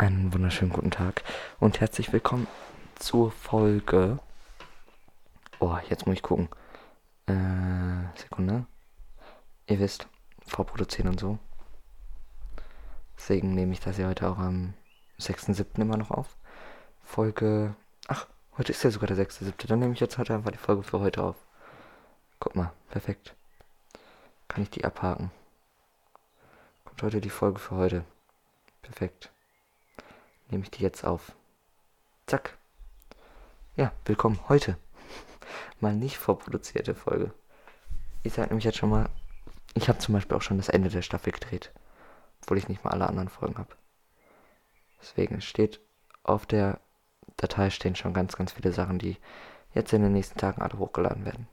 Einen 0.00 0.32
wunderschönen 0.32 0.72
guten 0.72 0.90
Tag 0.90 1.22
und 1.58 1.78
herzlich 1.78 2.10
willkommen 2.10 2.46
zur 2.98 3.30
Folge. 3.30 4.18
Oh, 5.58 5.76
jetzt 5.90 6.06
muss 6.06 6.14
ich 6.14 6.22
gucken. 6.22 6.48
Äh, 7.26 8.18
Sekunde. 8.18 8.64
Ihr 9.66 9.78
wisst, 9.78 10.06
vorproduzieren 10.46 11.10
und 11.10 11.20
so. 11.20 11.38
Deswegen 13.18 13.54
nehme 13.54 13.74
ich 13.74 13.80
das 13.80 13.98
ja 13.98 14.08
heute 14.08 14.30
auch 14.30 14.38
am 14.38 14.72
6.7. 15.18 15.82
immer 15.82 15.98
noch 15.98 16.10
auf. 16.10 16.38
Folge. 17.02 17.76
Ach, 18.08 18.26
heute 18.56 18.72
ist 18.72 18.82
ja 18.82 18.90
sogar 18.90 19.06
der 19.06 19.18
6.7. 19.18 19.66
Dann 19.66 19.80
nehme 19.80 19.92
ich 19.92 20.00
jetzt 20.00 20.16
heute 20.16 20.34
einfach 20.34 20.50
die 20.50 20.56
Folge 20.56 20.82
für 20.82 21.00
heute 21.00 21.22
auf. 21.22 21.36
Guck 22.38 22.56
mal, 22.56 22.72
perfekt. 22.88 23.34
Kann 24.48 24.62
ich 24.62 24.70
die 24.70 24.82
abhaken. 24.82 25.30
Kommt 26.86 27.02
heute 27.02 27.20
die 27.20 27.28
Folge 27.28 27.58
für 27.58 27.74
heute. 27.76 28.04
Perfekt. 28.80 29.30
Nehme 30.50 30.64
ich 30.64 30.70
die 30.70 30.82
jetzt 30.82 31.04
auf. 31.04 31.32
Zack. 32.26 32.58
Ja, 33.76 33.92
willkommen 34.04 34.40
heute. 34.48 34.76
mal 35.80 35.94
nicht 35.94 36.18
vorproduzierte 36.18 36.96
Folge. 36.96 37.32
Ich 38.24 38.32
sage 38.32 38.48
nämlich 38.48 38.64
jetzt 38.64 38.78
schon 38.78 38.90
mal, 38.90 39.08
ich 39.74 39.88
habe 39.88 40.00
zum 40.00 40.12
Beispiel 40.14 40.36
auch 40.36 40.42
schon 40.42 40.56
das 40.56 40.68
Ende 40.68 40.88
der 40.88 41.02
Staffel 41.02 41.32
gedreht. 41.32 41.72
Obwohl 42.42 42.58
ich 42.58 42.68
nicht 42.68 42.82
mal 42.82 42.90
alle 42.90 43.06
anderen 43.06 43.28
Folgen 43.28 43.58
habe. 43.58 43.76
Deswegen 45.00 45.40
steht 45.40 45.80
auf 46.24 46.46
der 46.46 46.80
Datei 47.36 47.70
stehen 47.70 47.94
schon 47.94 48.12
ganz, 48.12 48.36
ganz 48.36 48.52
viele 48.52 48.72
Sachen, 48.72 48.98
die 48.98 49.16
jetzt 49.72 49.92
in 49.92 50.02
den 50.02 50.12
nächsten 50.12 50.38
Tagen 50.38 50.62
alle 50.62 50.78
hochgeladen 50.78 51.24
werden. 51.24 51.46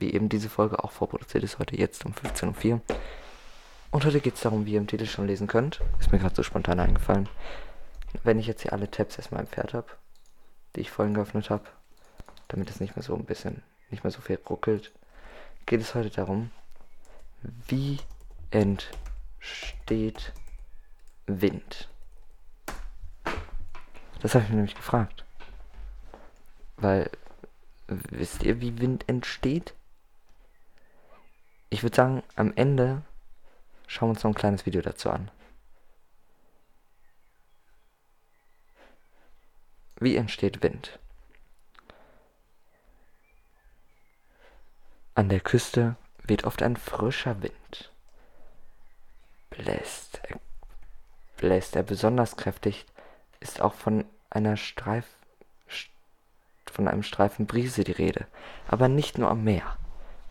Wie 0.00 0.12
eben 0.12 0.28
diese 0.28 0.48
Folge 0.48 0.82
auch 0.82 0.90
vorproduziert 0.90 1.44
ist, 1.44 1.60
heute 1.60 1.76
jetzt 1.76 2.04
um 2.04 2.12
15.04 2.12 2.72
Uhr. 2.72 2.80
Und 3.90 4.04
heute 4.04 4.20
geht 4.20 4.34
es 4.34 4.40
darum, 4.40 4.66
wie 4.66 4.72
ihr 4.72 4.80
im 4.80 4.86
Titel 4.88 5.06
schon 5.06 5.26
lesen 5.26 5.46
könnt. 5.46 5.80
Ist 6.00 6.12
mir 6.12 6.18
gerade 6.18 6.34
so 6.34 6.42
spontan 6.42 6.80
eingefallen. 6.80 7.28
Wenn 8.22 8.38
ich 8.38 8.46
jetzt 8.46 8.62
hier 8.62 8.72
alle 8.72 8.90
Tabs 8.90 9.16
erstmal 9.16 9.40
entfernt 9.40 9.74
habe, 9.74 9.88
die 10.74 10.80
ich 10.80 10.90
vorhin 10.90 11.14
geöffnet 11.14 11.50
habe, 11.50 11.64
damit 12.48 12.70
es 12.70 12.80
nicht 12.80 12.96
mehr 12.96 13.02
so 13.02 13.14
ein 13.14 13.24
bisschen, 13.24 13.62
nicht 13.90 14.04
mehr 14.04 14.10
so 14.10 14.20
viel 14.20 14.38
ruckelt, 14.48 14.92
geht 15.66 15.80
es 15.80 15.94
heute 15.94 16.10
darum, 16.10 16.50
wie 17.42 17.98
entsteht 18.50 20.32
Wind? 21.26 21.88
Das 24.20 24.34
habe 24.34 24.44
ich 24.44 24.50
mir 24.50 24.56
nämlich 24.56 24.74
gefragt. 24.74 25.24
Weil, 26.76 27.10
wisst 27.86 28.42
ihr, 28.42 28.60
wie 28.60 28.80
Wind 28.80 29.08
entsteht? 29.08 29.74
Ich 31.70 31.82
würde 31.82 31.96
sagen, 31.96 32.22
am 32.34 32.52
Ende 32.56 33.02
schauen 33.86 34.08
wir 34.08 34.12
uns 34.12 34.24
noch 34.24 34.30
ein 34.30 34.34
kleines 34.34 34.66
Video 34.66 34.80
dazu 34.80 35.10
an. 35.10 35.30
Wie 40.00 40.16
entsteht 40.16 40.62
Wind? 40.62 40.98
An 45.14 45.28
der 45.28 45.40
Küste 45.40 45.96
weht 46.22 46.44
oft 46.44 46.62
ein 46.62 46.76
frischer 46.76 47.42
Wind. 47.42 47.90
Bläst 49.50 50.20
er, 50.22 50.38
bläst 51.36 51.74
er 51.74 51.82
besonders 51.82 52.36
kräftig, 52.36 52.86
ist 53.40 53.60
auch 53.60 53.74
von 53.74 54.04
einer 54.30 54.56
Streif, 54.56 55.06
von 56.70 56.86
einem 56.86 57.02
Streifen 57.02 57.46
Brise 57.46 57.82
die 57.82 57.92
Rede, 57.92 58.28
aber 58.68 58.86
nicht 58.86 59.18
nur 59.18 59.30
am 59.30 59.42
Meer. 59.42 59.76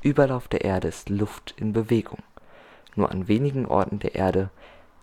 Überall 0.01 0.31
auf 0.31 0.47
der 0.47 0.63
Erde 0.63 0.87
ist 0.87 1.09
Luft 1.09 1.55
in 1.57 1.73
Bewegung. 1.73 2.23
Nur 2.95 3.11
an 3.11 3.27
wenigen 3.27 3.65
Orten 3.65 3.99
der 3.99 4.15
Erde 4.15 4.49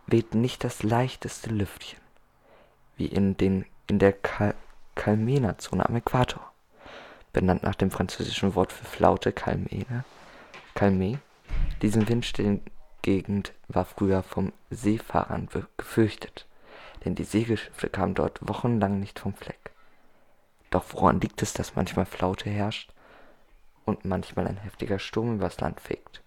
weht 0.06 0.34
nicht 0.34 0.64
das 0.64 0.82
leichteste 0.82 1.50
Lüftchen, 1.50 2.00
wie 2.96 3.06
in 3.06 3.36
den 3.36 3.66
in 3.86 3.98
der 3.98 4.12
Kal 4.12 4.54
Kalmena-Zone 4.94 5.84
am 5.84 5.96
Äquator, 5.96 6.52
benannt 7.32 7.64
nach 7.64 7.74
dem 7.74 7.90
französischen 7.90 8.54
Wort 8.54 8.72
für 8.72 8.84
Flaute 8.84 9.32
Kalmene, 9.32 10.04
Kalme. 10.74 11.18
Diesen 11.82 12.08
Windstillengegend 12.08 13.52
war 13.66 13.84
früher 13.84 14.22
vom 14.22 14.52
Seefahrern 14.70 15.48
gefürchtet, 15.76 16.46
denn 17.04 17.16
die 17.16 17.24
Segelschiffe 17.24 17.88
kamen 17.88 18.14
dort 18.14 18.38
wochenlang 18.40 19.00
nicht 19.00 19.18
vom 19.18 19.34
Fleck. 19.34 19.72
Doch 20.70 20.84
woran 20.92 21.20
liegt 21.20 21.42
es, 21.42 21.52
dass 21.52 21.76
manchmal 21.76 22.06
Flaute 22.06 22.50
herrscht 22.50 22.92
und 23.84 24.04
manchmal 24.04 24.46
ein 24.46 24.56
heftiger 24.58 24.98
Sturm 24.98 25.34
übers 25.34 25.60
Land 25.60 25.80
fegt? 25.80 26.22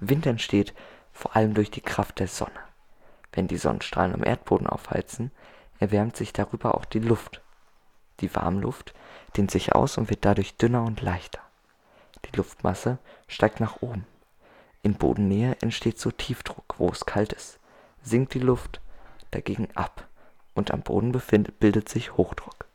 Wind 0.00 0.26
entsteht 0.26 0.74
vor 1.12 1.36
allem 1.36 1.54
durch 1.54 1.70
die 1.70 1.80
Kraft 1.80 2.18
der 2.18 2.28
Sonne. 2.28 2.58
Wenn 3.32 3.48
die 3.48 3.56
Sonnenstrahlen 3.56 4.14
am 4.14 4.24
Erdboden 4.24 4.66
aufheizen, 4.66 5.30
erwärmt 5.78 6.16
sich 6.16 6.32
darüber 6.32 6.74
auch 6.74 6.84
die 6.84 6.98
Luft. 6.98 7.42
Die 8.20 8.34
Warmluft 8.34 8.94
dehnt 9.36 9.50
sich 9.50 9.74
aus 9.74 9.98
und 9.98 10.10
wird 10.10 10.24
dadurch 10.24 10.56
dünner 10.56 10.84
und 10.84 11.02
leichter. 11.02 11.40
Die 12.24 12.36
Luftmasse 12.36 12.98
steigt 13.28 13.60
nach 13.60 13.82
oben. 13.82 14.06
In 14.82 14.94
Bodennähe 14.94 15.56
entsteht 15.60 15.98
so 15.98 16.10
Tiefdruck, 16.10 16.74
wo 16.78 16.88
es 16.88 17.06
kalt 17.06 17.32
ist, 17.32 17.58
sinkt 18.02 18.34
die 18.34 18.40
Luft 18.40 18.80
dagegen 19.32 19.68
ab 19.74 20.06
und 20.54 20.70
am 20.70 20.82
Boden 20.82 21.12
befindet, 21.12 21.58
bildet 21.58 21.88
sich 21.88 22.16
Hochdruck. 22.16 22.66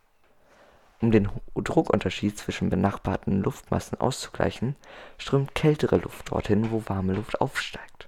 Um 1.01 1.11
den 1.11 1.29
Druckunterschied 1.55 2.37
zwischen 2.37 2.69
benachbarten 2.69 3.41
Luftmassen 3.41 3.99
auszugleichen, 3.99 4.75
strömt 5.17 5.55
kältere 5.55 5.97
Luft 5.97 6.31
dorthin, 6.31 6.69
wo 6.69 6.83
warme 6.85 7.13
Luft 7.13 7.41
aufsteigt. 7.41 8.07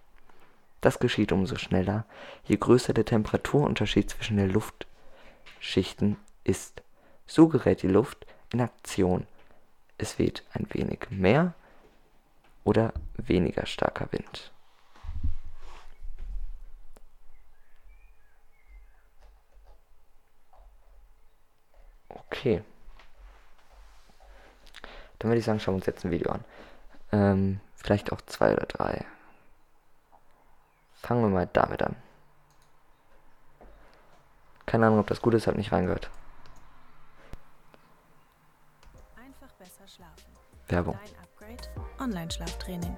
Das 0.84 1.00
geschieht 1.00 1.32
umso 1.32 1.56
schneller, 1.56 2.04
je 2.44 2.58
größer 2.58 2.94
der 2.94 3.06
Temperaturunterschied 3.06 4.10
zwischen 4.10 4.36
den 4.36 4.50
Luftschichten 4.50 6.18
ist. 6.44 6.84
So 7.26 7.48
gerät 7.48 7.84
die 7.84 7.88
Luft 7.88 8.26
in 8.52 8.60
Aktion. 8.60 9.26
Es 9.98 10.20
weht 10.20 10.44
ein 10.52 10.68
wenig 10.72 11.08
mehr 11.10 11.54
oder 12.66 12.92
weniger 13.16 13.66
starker 13.66 14.12
Wind. 14.12 14.52
Okay. 22.10 22.62
Dann 25.20 25.32
würde 25.32 25.40
ich 25.40 25.46
sagen, 25.46 25.62
schauen 25.62 25.76
wir 25.76 25.78
uns 25.78 25.86
jetzt 25.86 26.04
ein 26.04 26.12
Video 26.12 26.34
an. 26.34 26.44
Ähm, 27.14 27.62
vielleicht 27.78 28.12
auch 28.12 28.20
zwei 28.20 28.52
oder 28.52 28.66
drei. 28.66 29.06
Fangen 31.04 31.22
wir 31.22 31.30
mal 31.30 31.50
damit 31.52 31.84
an. 31.84 31.98
Keine 34.66 34.88
Ahnung, 34.88 35.00
ob 35.00 35.08
das 35.08 35.22
gut 35.22 35.34
ist, 35.34 35.48
hab 35.48 35.56
nicht 35.56 35.74
reingehört. 35.74 36.10
Einfach 39.18 39.54
besser 39.60 39.86
schlafen. 39.86 40.24
Werbung. 40.70 40.98
Dein 41.04 41.20
Upgrade 41.22 41.70
Online-Schlaftraining. 42.00 42.96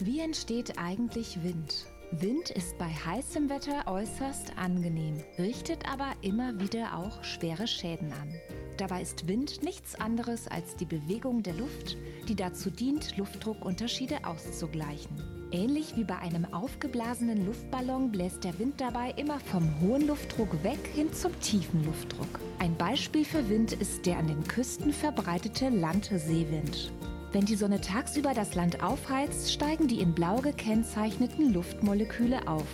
Wie 0.00 0.20
entsteht 0.20 0.78
eigentlich 0.78 1.42
Wind? 1.44 1.86
Wind 2.10 2.50
ist 2.50 2.76
bei 2.76 2.88
heißem 2.88 3.48
Wetter 3.48 3.86
äußerst 3.86 4.58
angenehm, 4.58 5.22
richtet 5.38 5.88
aber 5.90 6.12
immer 6.22 6.58
wieder 6.58 6.96
auch 6.96 7.22
schwere 7.22 7.68
Schäden 7.68 8.12
an. 8.12 8.34
Dabei 8.76 9.02
ist 9.02 9.28
Wind 9.28 9.62
nichts 9.62 9.94
anderes 9.94 10.48
als 10.48 10.74
die 10.76 10.84
Bewegung 10.84 11.42
der 11.44 11.54
Luft, 11.54 11.96
die 12.28 12.34
dazu 12.34 12.70
dient, 12.70 13.16
Luftdruckunterschiede 13.16 14.24
auszugleichen. 14.24 15.34
Ähnlich 15.52 15.96
wie 15.96 16.02
bei 16.02 16.18
einem 16.18 16.52
aufgeblasenen 16.52 17.46
Luftballon 17.46 18.10
bläst 18.10 18.42
der 18.42 18.58
Wind 18.58 18.80
dabei 18.80 19.12
immer 19.12 19.38
vom 19.38 19.80
hohen 19.80 20.08
Luftdruck 20.08 20.64
weg 20.64 20.80
hin 20.92 21.12
zum 21.12 21.38
tiefen 21.40 21.84
Luftdruck. 21.84 22.40
Ein 22.58 22.76
Beispiel 22.76 23.24
für 23.24 23.48
Wind 23.48 23.72
ist 23.74 24.04
der 24.06 24.18
an 24.18 24.26
den 24.26 24.42
Küsten 24.48 24.92
verbreitete 24.92 25.68
Landseewind. 25.68 26.90
Wenn 27.30 27.44
die 27.44 27.54
Sonne 27.54 27.80
tagsüber 27.80 28.34
das 28.34 28.56
Land 28.56 28.82
aufheizt, 28.82 29.52
steigen 29.52 29.86
die 29.86 30.00
in 30.00 30.12
blau 30.12 30.40
gekennzeichneten 30.40 31.52
Luftmoleküle 31.52 32.48
auf. 32.48 32.66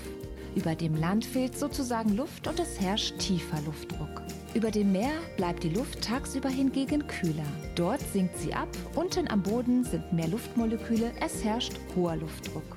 Über 0.55 0.75
dem 0.75 0.95
Land 0.95 1.27
fehlt 1.27 1.59
sozusagen 1.59 2.17
Luft 2.17 2.49
und 2.49 2.59
es 2.59 2.81
herrscht 2.81 3.19
tiefer 3.19 3.61
Luftdruck. 3.67 4.23
Über 4.53 4.73
dem 4.73 4.91
Meer 4.91 5.13
bleibt 5.37 5.63
die 5.63 5.69
Luft 5.69 6.03
tagsüber 6.03 6.49
hingegen 6.49 7.07
kühler. 7.07 7.47
Dort 7.77 8.01
sinkt 8.13 8.37
sie 8.37 8.53
ab, 8.53 8.69
unten 8.97 9.29
am 9.31 9.43
Boden 9.43 9.85
sind 9.85 10.13
mehr 10.13 10.27
Luftmoleküle, 10.27 11.13
es 11.21 11.45
herrscht 11.45 11.75
hoher 11.95 12.17
Luftdruck. 12.17 12.77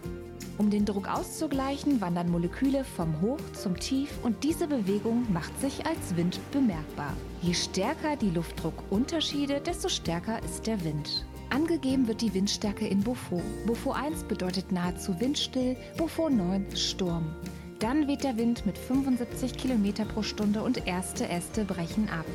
Um 0.60 0.70
den 0.70 0.86
Druck 0.86 1.10
auszugleichen, 1.10 2.00
wandern 2.00 2.30
Moleküle 2.30 2.84
vom 2.84 3.20
Hoch 3.22 3.40
zum 3.54 3.80
Tief 3.80 4.12
und 4.22 4.44
diese 4.44 4.68
Bewegung 4.68 5.26
macht 5.34 5.60
sich 5.62 5.84
als 5.88 6.16
Wind 6.16 6.40
bemerkbar. 6.52 7.14
Je 7.42 7.56
stärker 7.56 8.18
die 8.18 8.30
Luftdruckunterschiede, 8.30 9.60
desto 9.60 9.90
stärker 9.90 10.44
ist 10.44 10.68
der 10.68 10.84
Wind. 10.84 11.26
Angegeben 11.50 12.08
wird 12.08 12.22
die 12.22 12.34
Windstärke 12.36 12.88
in 12.88 13.04
Beaufort. 13.04 13.44
Beaufort 13.66 13.96
1 13.96 14.24
bedeutet 14.26 14.72
nahezu 14.72 15.20
windstill, 15.20 15.76
Beaufort 15.98 16.30
9 16.30 16.68
Sturm. 16.76 17.36
Dann 17.84 18.08
weht 18.08 18.24
der 18.24 18.38
Wind 18.38 18.66
mit 18.66 18.78
75 18.78 19.58
km 19.58 20.08
pro 20.08 20.24
Stunde 20.24 20.64
und 20.64 20.88
erste 20.88 21.28
Äste 21.28 21.66
brechen 21.66 22.08
ab. 22.08 22.26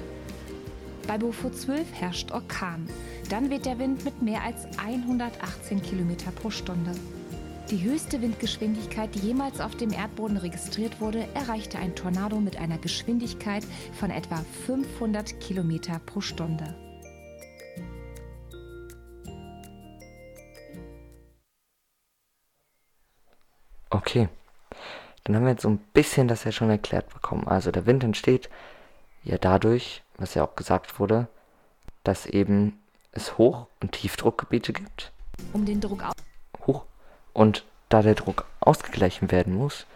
Bei 1.06 1.16
Beaufort 1.16 1.56
12 1.56 1.90
herrscht 1.94 2.32
Orkan. 2.32 2.86
Dann 3.30 3.48
weht 3.48 3.64
der 3.64 3.78
Wind 3.78 4.04
mit 4.04 4.20
mehr 4.20 4.42
als 4.42 4.66
118 4.76 5.80
km 5.80 6.16
pro 6.34 6.50
Stunde. 6.50 6.92
Die 7.70 7.82
höchste 7.82 8.20
Windgeschwindigkeit, 8.20 9.14
die 9.14 9.20
jemals 9.20 9.62
auf 9.62 9.74
dem 9.74 9.90
Erdboden 9.90 10.36
registriert 10.36 11.00
wurde, 11.00 11.26
erreichte 11.32 11.78
ein 11.78 11.96
Tornado 11.96 12.40
mit 12.40 12.58
einer 12.58 12.76
Geschwindigkeit 12.76 13.64
von 13.98 14.10
etwa 14.10 14.44
500 14.66 15.40
km 15.40 15.78
pro 16.04 16.20
Stunde. 16.20 16.74
Okay. 23.88 24.28
Dann 25.24 25.36
haben 25.36 25.44
wir 25.44 25.50
jetzt 25.50 25.62
so 25.62 25.68
ein 25.68 25.78
bisschen 25.92 26.28
das 26.28 26.44
ja 26.44 26.52
schon 26.52 26.70
erklärt 26.70 27.12
bekommen. 27.12 27.46
Also 27.46 27.70
der 27.70 27.86
Wind 27.86 28.04
entsteht 28.04 28.48
ja 29.24 29.38
dadurch, 29.38 30.02
was 30.16 30.34
ja 30.34 30.44
auch 30.44 30.56
gesagt 30.56 30.98
wurde, 30.98 31.28
dass 32.02 32.26
eben 32.26 32.78
es 33.12 33.36
Hoch- 33.38 33.66
und 33.80 33.92
Tiefdruckgebiete 33.92 34.72
gibt. 34.72 35.12
Um 35.52 35.64
den 35.64 35.80
Druck 35.80 36.02
au 36.02 36.12
Hoch. 36.66 36.84
Und 37.32 37.64
da 37.88 38.02
der 38.02 38.14
Druck 38.14 38.46
ausgeglichen 38.60 39.30
werden 39.30 39.54
muss, 39.54 39.86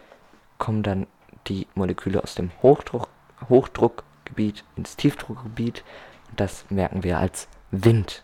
kommen 0.57 0.83
dann 0.83 1.07
die 1.47 1.67
Moleküle 1.75 2.23
aus 2.23 2.35
dem 2.35 2.51
Hochdruck, 2.61 3.09
Hochdruckgebiet 3.49 4.63
ins 4.75 4.95
Tiefdruckgebiet. 4.95 5.83
Und 6.29 6.39
das 6.39 6.65
merken 6.69 7.03
wir 7.03 7.17
als 7.19 7.47
Wind. 7.71 8.23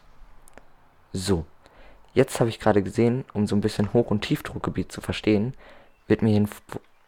So. 1.12 1.46
Jetzt 2.14 2.40
habe 2.40 2.50
ich 2.50 2.60
gerade 2.60 2.82
gesehen, 2.82 3.26
um 3.34 3.46
so 3.46 3.56
ein 3.56 3.62
bisschen 3.62 3.94
Hoch- 3.94 4.10
und 4.10 4.22
Tiefdruckgebiet 4.22 4.92
zu 4.92 5.00
verstehen, 5.02 5.54
wird 6.08 6.22
mir 6.22 6.36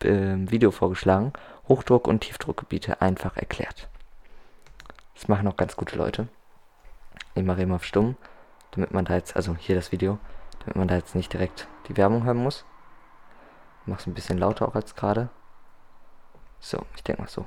hier 0.01 0.11
ein 0.11 0.45
F- 0.45 0.49
äh, 0.49 0.51
Video 0.51 0.71
vorgeschlagen. 0.71 1.33
Hochdruck- 1.67 2.07
und 2.07 2.21
Tiefdruckgebiete 2.21 3.01
einfach 3.01 3.37
erklärt. 3.37 3.87
Das 5.15 5.27
machen 5.27 5.47
auch 5.47 5.57
ganz 5.57 5.75
gute 5.75 5.95
Leute. 5.97 6.27
Ich 7.35 7.43
mache 7.43 7.61
eben 7.61 7.71
auf 7.71 7.85
stumm, 7.85 8.17
damit 8.71 8.91
man 8.91 9.05
da 9.05 9.15
jetzt, 9.15 9.35
also 9.35 9.55
hier 9.55 9.75
das 9.75 9.91
Video, 9.91 10.19
damit 10.59 10.75
man 10.75 10.87
da 10.87 10.95
jetzt 10.95 11.15
nicht 11.15 11.31
direkt 11.31 11.67
die 11.87 11.95
Werbung 11.97 12.23
hören 12.23 12.37
muss. 12.37 12.65
Mach 13.85 13.99
es 13.99 14.07
ein 14.07 14.13
bisschen 14.13 14.37
lauter 14.37 14.67
auch 14.67 14.75
als 14.75 14.95
gerade. 14.95 15.29
So, 16.59 16.85
ich 16.95 17.03
denke 17.03 17.21
mal 17.21 17.27
so. 17.29 17.45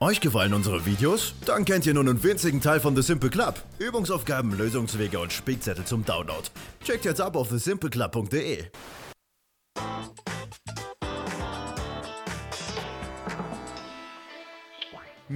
Euch 0.00 0.20
gefallen 0.20 0.54
unsere 0.54 0.84
Videos? 0.86 1.34
Dann 1.46 1.64
kennt 1.64 1.86
ihr 1.86 1.94
nun 1.94 2.08
einen 2.08 2.22
winzigen 2.22 2.60
Teil 2.60 2.80
von 2.80 2.94
The 2.94 3.02
Simple 3.02 3.30
Club. 3.30 3.62
Übungsaufgaben, 3.78 4.56
Lösungswege 4.56 5.18
und 5.18 5.32
Spickzettel 5.32 5.84
zum 5.84 6.04
Download. 6.04 6.42
Checkt 6.84 7.04
jetzt 7.04 7.20
ab 7.20 7.36
auf 7.36 7.48
thesimpleclub.de. 7.48 8.64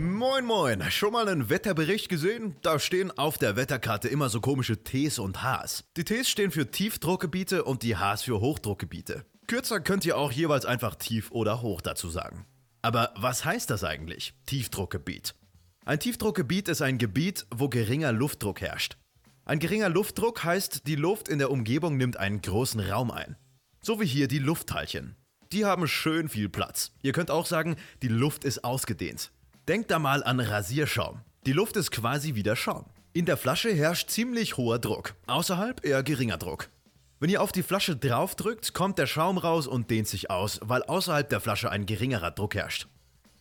Moin 0.01 0.45
moin, 0.45 0.89
schon 0.93 1.13
mal 1.13 1.29
einen 1.29 1.51
Wetterbericht 1.51 2.09
gesehen? 2.09 2.55
Da 2.63 2.79
stehen 2.79 3.11
auf 3.19 3.37
der 3.37 3.57
Wetterkarte 3.57 4.07
immer 4.07 4.29
so 4.29 4.41
komische 4.41 4.85
Ts 4.85 5.19
und 5.19 5.43
Hs. 5.43 5.83
Die 5.97 6.05
Ts 6.05 6.31
stehen 6.31 6.53
für 6.53 6.71
Tiefdruckgebiete 6.71 7.65
und 7.65 7.83
die 7.83 7.97
Hs 7.97 8.23
für 8.23 8.39
Hochdruckgebiete. 8.39 9.25
Kürzer 9.49 9.81
könnt 9.81 10.05
ihr 10.05 10.17
auch 10.17 10.31
jeweils 10.31 10.67
einfach 10.67 10.95
tief 10.95 11.33
oder 11.33 11.63
hoch 11.63 11.81
dazu 11.81 12.11
sagen. 12.11 12.47
Aber 12.81 13.13
was 13.17 13.45
heißt 13.45 13.71
das 13.71 13.83
eigentlich? 13.83 14.35
Tiefdruckgebiet. 14.47 15.35
Ein 15.85 15.99
Tiefdruckgebiet 15.99 16.69
ist 16.69 16.81
ein 16.81 16.99
Gebiet, 16.99 17.47
wo 17.53 17.69
geringer 17.69 18.13
Luftdruck 18.13 18.61
herrscht. 18.61 18.99
Ein 19.47 19.59
geringer 19.59 19.89
Luftdruck 19.89 20.45
heißt, 20.45 20.87
die 20.87 20.95
Luft 20.95 21.29
in 21.29 21.41
der 21.41 21.51
Umgebung 21.51 21.97
nimmt 21.97 22.19
einen 22.19 22.41
großen 22.41 22.81
Raum 22.81 23.11
ein. 23.11 23.37
So 23.83 24.01
wie 24.01 24.07
hier 24.07 24.29
die 24.29 24.39
Luftteilchen. 24.39 25.17
Die 25.51 25.65
haben 25.65 25.89
schön 25.89 26.29
viel 26.29 26.49
Platz. 26.49 26.93
Ihr 27.03 27.11
könnt 27.11 27.33
auch 27.33 27.47
sagen, 27.47 27.75
die 28.03 28.09
Luft 28.09 28.45
ist 28.45 28.63
ausgedehnt. 28.63 29.33
Denkt 29.69 29.91
da 29.91 29.99
mal 29.99 30.25
an 30.25 30.41
Rasierschaum. 30.41 31.21
Die 31.45 31.53
Luft 31.53 31.77
ist 31.77 31.91
quasi 31.91 32.35
wie 32.35 32.43
der 32.43 32.57
Schaum. 32.57 32.87
In 33.13 33.27
der 33.27 33.37
Flasche 33.37 33.71
herrscht 33.71 34.09
ziemlich 34.09 34.57
hoher 34.57 34.79
Druck, 34.79 35.15
außerhalb 35.27 35.85
eher 35.85 36.03
geringer 36.03 36.39
Druck. 36.39 36.71
Wenn 37.21 37.29
ihr 37.29 37.43
auf 37.43 37.53
die 37.53 37.63
Flasche 37.63 37.95
draufdrückt, 37.95 38.73
kommt 38.73 38.97
der 38.97 39.07
Schaum 39.07 39.37
raus 39.37 39.67
und 39.67 39.91
dehnt 39.91 40.09
sich 40.09 40.31
aus, 40.31 40.59
weil 40.63 40.85
außerhalb 40.85 41.29
der 41.29 41.41
Flasche 41.41 41.71
ein 41.71 41.85
geringerer 41.85 42.31
Druck 42.31 42.55
herrscht. 42.55 42.89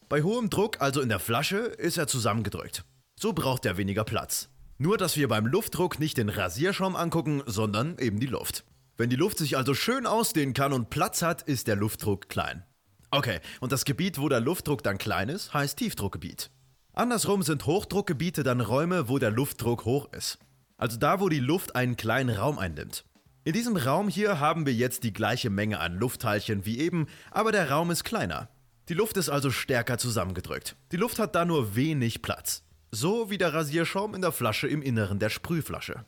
Bei 0.10 0.22
hohem 0.22 0.50
Druck, 0.50 0.82
also 0.82 1.00
in 1.00 1.08
der 1.08 1.20
Flasche, 1.20 1.60
ist 1.60 1.98
er 1.98 2.08
zusammengedrückt. 2.08 2.84
So 3.18 3.32
braucht 3.32 3.66
er 3.66 3.78
weniger 3.78 4.04
Platz. 4.04 4.50
Nur, 4.78 4.98
dass 4.98 5.16
wir 5.16 5.30
beim 5.30 5.46
Luftdruck 5.46 5.98
nicht 5.98 6.18
den 6.18 6.28
Rasierschaum 6.28 6.98
angucken, 6.98 7.42
sondern 7.46 7.98
eben 8.00 8.20
die 8.20 8.28
Luft. 8.28 8.66
Wenn 8.98 9.10
die 9.10 9.16
Luft 9.16 9.38
sich 9.38 9.56
also 9.56 9.74
schön 9.74 10.06
ausdehnen 10.06 10.54
kann 10.54 10.74
und 10.74 10.90
Platz 10.90 11.22
hat, 11.22 11.44
ist 11.44 11.68
der 11.68 11.78
Luftdruck 11.78 12.28
klein. 12.28 12.66
Okay, 13.10 13.40
und 13.62 13.72
das 13.72 13.86
Gebiet, 13.86 14.20
wo 14.20 14.28
der 14.28 14.42
Luftdruck 14.42 14.84
dann 14.84 14.98
klein 14.98 15.30
ist, 15.30 15.54
heißt 15.54 15.78
Tiefdruckgebiet. 15.78 16.50
Andersrum 16.94 17.42
sind 17.42 17.66
Hochdruckgebiete 17.66 18.44
dann 18.44 18.60
Räume, 18.60 19.08
wo 19.08 19.18
der 19.18 19.32
Luftdruck 19.32 19.86
hoch 19.86 20.12
ist. 20.14 20.40
Also 20.78 20.98
da, 20.98 21.20
wo 21.20 21.30
die 21.30 21.40
Luft 21.40 21.76
einen 21.76 21.96
kleinen 21.96 22.36
Raum 22.36 22.60
einnimmt. 22.60 23.06
In 23.44 23.54
diesem 23.54 23.78
Raum 23.78 24.10
hier 24.10 24.40
haben 24.40 24.66
wir 24.66 24.74
jetzt 24.74 25.04
die 25.04 25.14
gleiche 25.14 25.50
Menge 25.50 25.80
an 25.80 25.96
Luftteilchen 25.96 26.66
wie 26.66 26.80
eben, 26.80 27.08
aber 27.32 27.54
der 27.54 27.72
Raum 27.72 27.92
ist 27.92 28.04
kleiner. 28.04 28.50
Die 28.90 28.94
Luft 28.94 29.16
ist 29.16 29.30
also 29.30 29.52
stärker 29.52 29.98
zusammengedrückt. 29.98 30.76
Die 30.92 30.98
Luft 30.98 31.18
hat 31.20 31.34
da 31.34 31.46
nur 31.46 31.76
wenig 31.76 32.22
Platz. 32.22 32.64
So 32.92 33.30
wie 33.30 33.38
der 33.38 33.54
Rasierschaum 33.54 34.16
in 34.16 34.22
der 34.22 34.32
Flasche 34.32 34.68
im 34.68 34.82
Inneren 34.82 35.20
der 35.20 35.30
Sprühflasche. 35.30 36.04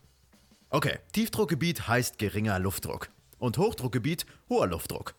Okay, 0.70 1.00
Tiefdruckgebiet 1.14 1.88
heißt 1.88 2.18
geringer 2.18 2.60
Luftdruck 2.60 3.10
und 3.38 3.58
Hochdruckgebiet 3.58 4.26
hoher 4.50 4.68
Luftdruck. 4.68 5.16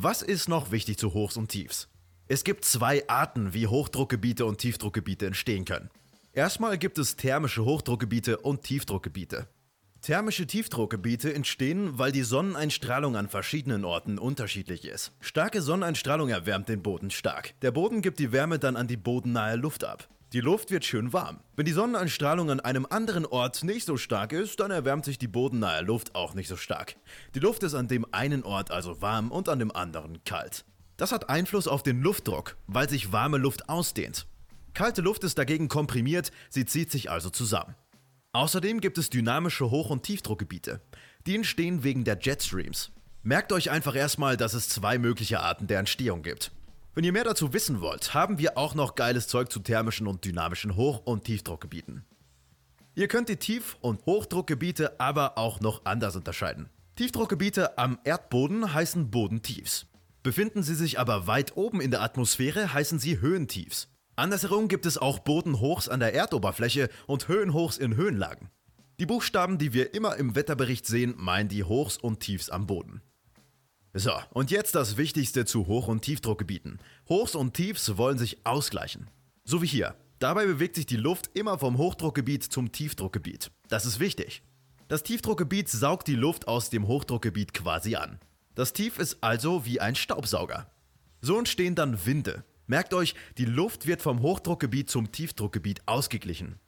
Was 0.00 0.22
ist 0.22 0.48
noch 0.48 0.70
wichtig 0.70 0.96
zu 0.96 1.12
Hochs 1.12 1.36
und 1.36 1.48
Tiefs? 1.48 1.88
Es 2.28 2.44
gibt 2.44 2.64
zwei 2.64 3.08
Arten, 3.08 3.52
wie 3.52 3.66
Hochdruckgebiete 3.66 4.46
und 4.46 4.58
Tiefdruckgebiete 4.58 5.26
entstehen 5.26 5.64
können. 5.64 5.90
Erstmal 6.32 6.78
gibt 6.78 6.98
es 6.98 7.16
thermische 7.16 7.64
Hochdruckgebiete 7.64 8.38
und 8.38 8.62
Tiefdruckgebiete. 8.62 9.48
Thermische 10.00 10.46
Tiefdruckgebiete 10.46 11.34
entstehen, 11.34 11.98
weil 11.98 12.12
die 12.12 12.22
Sonneneinstrahlung 12.22 13.16
an 13.16 13.28
verschiedenen 13.28 13.84
Orten 13.84 14.20
unterschiedlich 14.20 14.84
ist. 14.84 15.10
Starke 15.18 15.62
Sonneneinstrahlung 15.62 16.28
erwärmt 16.28 16.68
den 16.68 16.80
Boden 16.80 17.10
stark. 17.10 17.54
Der 17.62 17.72
Boden 17.72 18.00
gibt 18.00 18.20
die 18.20 18.30
Wärme 18.30 18.60
dann 18.60 18.76
an 18.76 18.86
die 18.86 18.96
bodennahe 18.96 19.56
Luft 19.56 19.82
ab. 19.82 20.08
Die 20.34 20.40
Luft 20.40 20.70
wird 20.70 20.84
schön 20.84 21.14
warm. 21.14 21.40
Wenn 21.56 21.64
die 21.64 21.72
Sonneneinstrahlung 21.72 22.50
an 22.50 22.60
einem 22.60 22.86
anderen 22.90 23.24
Ort 23.24 23.64
nicht 23.64 23.86
so 23.86 23.96
stark 23.96 24.32
ist, 24.34 24.60
dann 24.60 24.70
erwärmt 24.70 25.06
sich 25.06 25.16
die 25.16 25.26
bodennahe 25.26 25.80
Luft 25.80 26.14
auch 26.14 26.34
nicht 26.34 26.48
so 26.48 26.56
stark. 26.56 26.96
Die 27.34 27.38
Luft 27.38 27.62
ist 27.62 27.72
an 27.72 27.88
dem 27.88 28.04
einen 28.12 28.42
Ort 28.42 28.70
also 28.70 29.00
warm 29.00 29.30
und 29.30 29.48
an 29.48 29.58
dem 29.58 29.74
anderen 29.74 30.22
kalt. 30.24 30.66
Das 30.98 31.12
hat 31.12 31.30
Einfluss 31.30 31.66
auf 31.66 31.82
den 31.82 32.02
Luftdruck, 32.02 32.58
weil 32.66 32.90
sich 32.90 33.10
warme 33.10 33.38
Luft 33.38 33.70
ausdehnt. 33.70 34.26
Kalte 34.74 35.00
Luft 35.00 35.24
ist 35.24 35.38
dagegen 35.38 35.68
komprimiert, 35.68 36.30
sie 36.50 36.66
zieht 36.66 36.90
sich 36.90 37.10
also 37.10 37.30
zusammen. 37.30 37.74
Außerdem 38.32 38.82
gibt 38.82 38.98
es 38.98 39.08
dynamische 39.08 39.70
Hoch- 39.70 39.88
und 39.88 40.02
Tiefdruckgebiete. 40.02 40.82
Die 41.26 41.36
entstehen 41.36 41.84
wegen 41.84 42.04
der 42.04 42.18
Jetstreams. 42.20 42.92
Merkt 43.22 43.50
euch 43.50 43.70
einfach 43.70 43.96
erstmal, 43.96 44.36
dass 44.36 44.52
es 44.52 44.68
zwei 44.68 44.98
mögliche 44.98 45.40
Arten 45.40 45.68
der 45.68 45.78
Entstehung 45.78 46.22
gibt. 46.22 46.52
Wenn 46.98 47.04
ihr 47.04 47.12
mehr 47.12 47.22
dazu 47.22 47.52
wissen 47.52 47.80
wollt, 47.80 48.12
haben 48.12 48.38
wir 48.38 48.58
auch 48.58 48.74
noch 48.74 48.96
geiles 48.96 49.28
Zeug 49.28 49.52
zu 49.52 49.60
thermischen 49.60 50.08
und 50.08 50.24
dynamischen 50.24 50.74
Hoch- 50.74 51.00
und 51.04 51.22
Tiefdruckgebieten. 51.22 52.04
Ihr 52.96 53.06
könnt 53.06 53.28
die 53.28 53.36
Tief- 53.36 53.76
und 53.80 54.04
Hochdruckgebiete 54.04 54.98
aber 54.98 55.38
auch 55.38 55.60
noch 55.60 55.84
anders 55.84 56.16
unterscheiden. 56.16 56.70
Tiefdruckgebiete 56.96 57.78
am 57.78 58.00
Erdboden 58.02 58.74
heißen 58.74 59.12
Bodentiefs. 59.12 59.86
Befinden 60.24 60.64
sie 60.64 60.74
sich 60.74 60.98
aber 60.98 61.28
weit 61.28 61.56
oben 61.56 61.80
in 61.80 61.92
der 61.92 62.02
Atmosphäre, 62.02 62.74
heißen 62.74 62.98
sie 62.98 63.20
Höhentiefs. 63.20 63.86
Andersherum 64.16 64.66
gibt 64.66 64.84
es 64.84 64.98
auch 64.98 65.20
Bodenhochs 65.20 65.88
an 65.88 66.00
der 66.00 66.14
Erdoberfläche 66.14 66.88
und 67.06 67.28
Höhenhochs 67.28 67.78
in 67.78 67.94
Höhenlagen. 67.94 68.50
Die 68.98 69.06
Buchstaben, 69.06 69.58
die 69.58 69.72
wir 69.72 69.94
immer 69.94 70.16
im 70.16 70.34
Wetterbericht 70.34 70.84
sehen, 70.84 71.14
meinen 71.16 71.48
die 71.48 71.62
Hochs 71.62 71.96
und 71.96 72.18
Tiefs 72.18 72.50
am 72.50 72.66
Boden. 72.66 73.02
So, 73.94 74.12
und 74.30 74.50
jetzt 74.50 74.74
das 74.74 74.96
Wichtigste 74.96 75.44
zu 75.44 75.66
Hoch- 75.66 75.88
und 75.88 76.02
Tiefdruckgebieten. 76.02 76.78
Hochs 77.08 77.34
und 77.34 77.54
Tiefs 77.54 77.96
wollen 77.96 78.18
sich 78.18 78.44
ausgleichen. 78.44 79.10
So 79.44 79.62
wie 79.62 79.66
hier. 79.66 79.94
Dabei 80.18 80.46
bewegt 80.46 80.74
sich 80.76 80.86
die 80.86 80.96
Luft 80.96 81.30
immer 81.34 81.58
vom 81.58 81.78
Hochdruckgebiet 81.78 82.44
zum 82.44 82.72
Tiefdruckgebiet. 82.72 83.50
Das 83.68 83.86
ist 83.86 84.00
wichtig. 84.00 84.42
Das 84.88 85.02
Tiefdruckgebiet 85.04 85.68
saugt 85.68 86.08
die 86.08 86.16
Luft 86.16 86.48
aus 86.48 86.70
dem 86.70 86.86
Hochdruckgebiet 86.86 87.54
quasi 87.54 87.94
an. 87.94 88.18
Das 88.54 88.72
Tief 88.72 88.98
ist 88.98 89.18
also 89.22 89.64
wie 89.64 89.80
ein 89.80 89.94
Staubsauger. 89.94 90.70
So 91.20 91.38
entstehen 91.38 91.74
dann 91.74 92.04
Winde. 92.04 92.44
Merkt 92.66 92.92
euch, 92.94 93.14
die 93.38 93.44
Luft 93.44 93.86
wird 93.86 94.02
vom 94.02 94.20
Hochdruckgebiet 94.20 94.90
zum 94.90 95.12
Tiefdruckgebiet 95.12 95.82
ausgeglichen. 95.86 96.58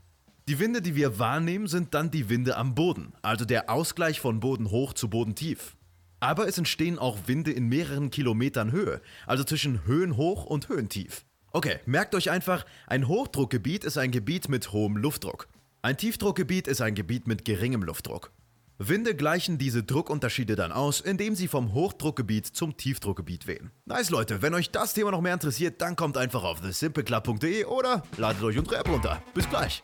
Die 0.48 0.58
Winde, 0.58 0.80
die 0.82 0.96
wir 0.96 1.18
wahrnehmen, 1.18 1.66
sind 1.66 1.92
dann 1.94 2.10
die 2.10 2.28
Winde 2.28 2.56
am 2.56 2.74
Boden, 2.74 3.12
also 3.22 3.44
der 3.44 3.68
Ausgleich 3.68 4.20
von 4.20 4.40
Boden 4.40 4.70
hoch 4.70 4.94
zu 4.94 5.10
Boden 5.10 5.34
tief. 5.34 5.76
Aber 6.20 6.46
es 6.46 6.58
entstehen 6.58 6.98
auch 6.98 7.16
Winde 7.26 7.50
in 7.50 7.66
mehreren 7.66 8.10
Kilometern 8.10 8.72
Höhe, 8.72 9.00
also 9.26 9.42
zwischen 9.42 9.86
Höhenhoch 9.86 10.44
und 10.44 10.68
Höhentief. 10.68 11.24
Okay, 11.52 11.80
merkt 11.86 12.14
euch 12.14 12.30
einfach, 12.30 12.64
ein 12.86 13.08
Hochdruckgebiet 13.08 13.84
ist 13.84 13.96
ein 13.96 14.10
Gebiet 14.10 14.48
mit 14.48 14.72
hohem 14.72 14.96
Luftdruck. 14.96 15.48
Ein 15.82 15.96
Tiefdruckgebiet 15.96 16.68
ist 16.68 16.82
ein 16.82 16.94
Gebiet 16.94 17.26
mit 17.26 17.46
geringem 17.46 17.82
Luftdruck. 17.82 18.30
Winde 18.76 19.14
gleichen 19.14 19.58
diese 19.58 19.82
Druckunterschiede 19.82 20.56
dann 20.56 20.72
aus, 20.72 21.00
indem 21.00 21.34
sie 21.34 21.48
vom 21.48 21.72
Hochdruckgebiet 21.72 22.46
zum 22.46 22.76
Tiefdruckgebiet 22.76 23.46
wehen. 23.46 23.70
Nice 23.86 24.10
Leute, 24.10 24.42
wenn 24.42 24.54
euch 24.54 24.70
das 24.70 24.94
Thema 24.94 25.10
noch 25.10 25.20
mehr 25.20 25.34
interessiert, 25.34 25.80
dann 25.82 25.96
kommt 25.96 26.16
einfach 26.16 26.44
auf 26.44 26.60
thesimpleclub.de 26.60 27.64
oder 27.64 28.02
ladet 28.16 28.42
euch 28.42 28.58
unsere 28.58 28.76
App 28.76 28.88
runter. 28.88 29.22
Bis 29.34 29.48
gleich. 29.48 29.82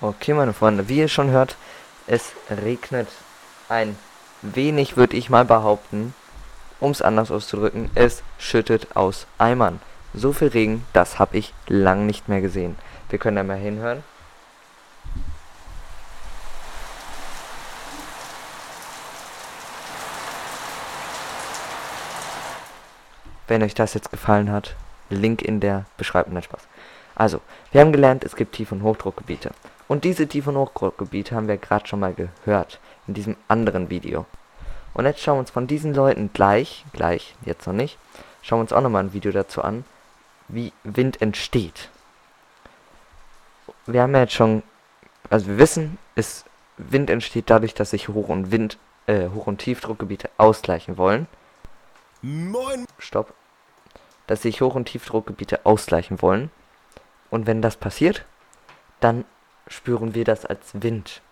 Okay, 0.00 0.34
meine 0.34 0.52
Freunde, 0.52 0.88
wie 0.88 0.98
ihr 0.98 1.08
schon 1.08 1.30
hört, 1.30 1.56
es 2.08 2.32
regnet 2.50 3.08
ein 3.68 3.96
wenig, 4.40 4.96
würde 4.96 5.16
ich 5.16 5.30
mal 5.30 5.44
behaupten. 5.44 6.14
Um 6.80 6.90
es 6.90 7.02
anders 7.02 7.30
auszudrücken, 7.30 7.90
es 7.94 8.22
schüttet 8.38 8.96
aus 8.96 9.26
Eimern. 9.36 9.80
So 10.14 10.32
viel 10.32 10.48
Regen, 10.48 10.86
das 10.92 11.18
habe 11.18 11.36
ich 11.36 11.52
lang 11.66 12.06
nicht 12.06 12.28
mehr 12.28 12.40
gesehen. 12.40 12.76
Wir 13.10 13.18
können 13.18 13.36
da 13.36 13.42
mal 13.42 13.58
hinhören. 13.58 14.02
Wenn 23.48 23.62
euch 23.62 23.74
das 23.74 23.94
jetzt 23.94 24.10
gefallen 24.10 24.52
hat, 24.52 24.76
Link 25.10 25.42
in 25.42 25.60
der 25.60 25.84
Beschreibung, 25.96 26.34
nein 26.34 26.42
Spaß. 26.42 26.60
Also, 27.14 27.40
wir 27.72 27.80
haben 27.80 27.92
gelernt, 27.92 28.24
es 28.24 28.36
gibt 28.36 28.54
Tief- 28.54 28.72
und 28.72 28.82
Hochdruckgebiete. 28.82 29.50
Und 29.88 30.04
diese 30.04 30.28
Tief- 30.28 30.46
und 30.46 30.56
Hochdruckgebiete 30.56 31.34
haben 31.34 31.48
wir 31.48 31.56
gerade 31.56 31.86
schon 31.86 32.00
mal 32.00 32.14
gehört, 32.14 32.78
in 33.06 33.14
diesem 33.14 33.36
anderen 33.48 33.88
Video. 33.88 34.26
Und 34.92 35.06
jetzt 35.06 35.20
schauen 35.20 35.36
wir 35.36 35.40
uns 35.40 35.50
von 35.50 35.66
diesen 35.66 35.94
Leuten 35.94 36.30
gleich, 36.32 36.84
gleich, 36.92 37.34
jetzt 37.44 37.66
noch 37.66 37.74
nicht, 37.74 37.98
schauen 38.42 38.58
wir 38.58 38.62
uns 38.62 38.72
auch 38.72 38.82
nochmal 38.82 39.04
ein 39.04 39.12
Video 39.14 39.32
dazu 39.32 39.62
an, 39.62 39.84
wie 40.48 40.72
Wind 40.84 41.22
entsteht. 41.22 41.88
Wir 43.86 44.02
haben 44.02 44.14
ja 44.14 44.20
jetzt 44.20 44.34
schon, 44.34 44.62
also 45.30 45.46
wir 45.46 45.58
wissen, 45.58 45.98
es, 46.14 46.44
Wind 46.76 47.08
entsteht 47.10 47.48
dadurch, 47.48 47.74
dass 47.74 47.90
sich 47.90 48.08
Hoch- 48.08 48.28
und 48.28 48.50
Wind, 48.50 48.78
äh, 49.06 49.28
Hoch- 49.28 49.46
und 49.46 49.58
Tiefdruckgebiete 49.58 50.30
ausgleichen 50.36 50.98
wollen. 50.98 51.26
Moin! 52.20 52.84
Stopp. 52.98 53.32
Dass 54.26 54.42
sich 54.42 54.60
Hoch- 54.60 54.74
und 54.74 54.86
Tiefdruckgebiete 54.86 55.64
ausgleichen 55.64 56.20
wollen. 56.20 56.50
Und 57.30 57.46
wenn 57.46 57.62
das 57.62 57.76
passiert, 57.76 58.24
dann 59.00 59.24
spüren 59.68 60.14
wir 60.14 60.24
das 60.24 60.44
als 60.44 60.82
Wind. 60.82 61.22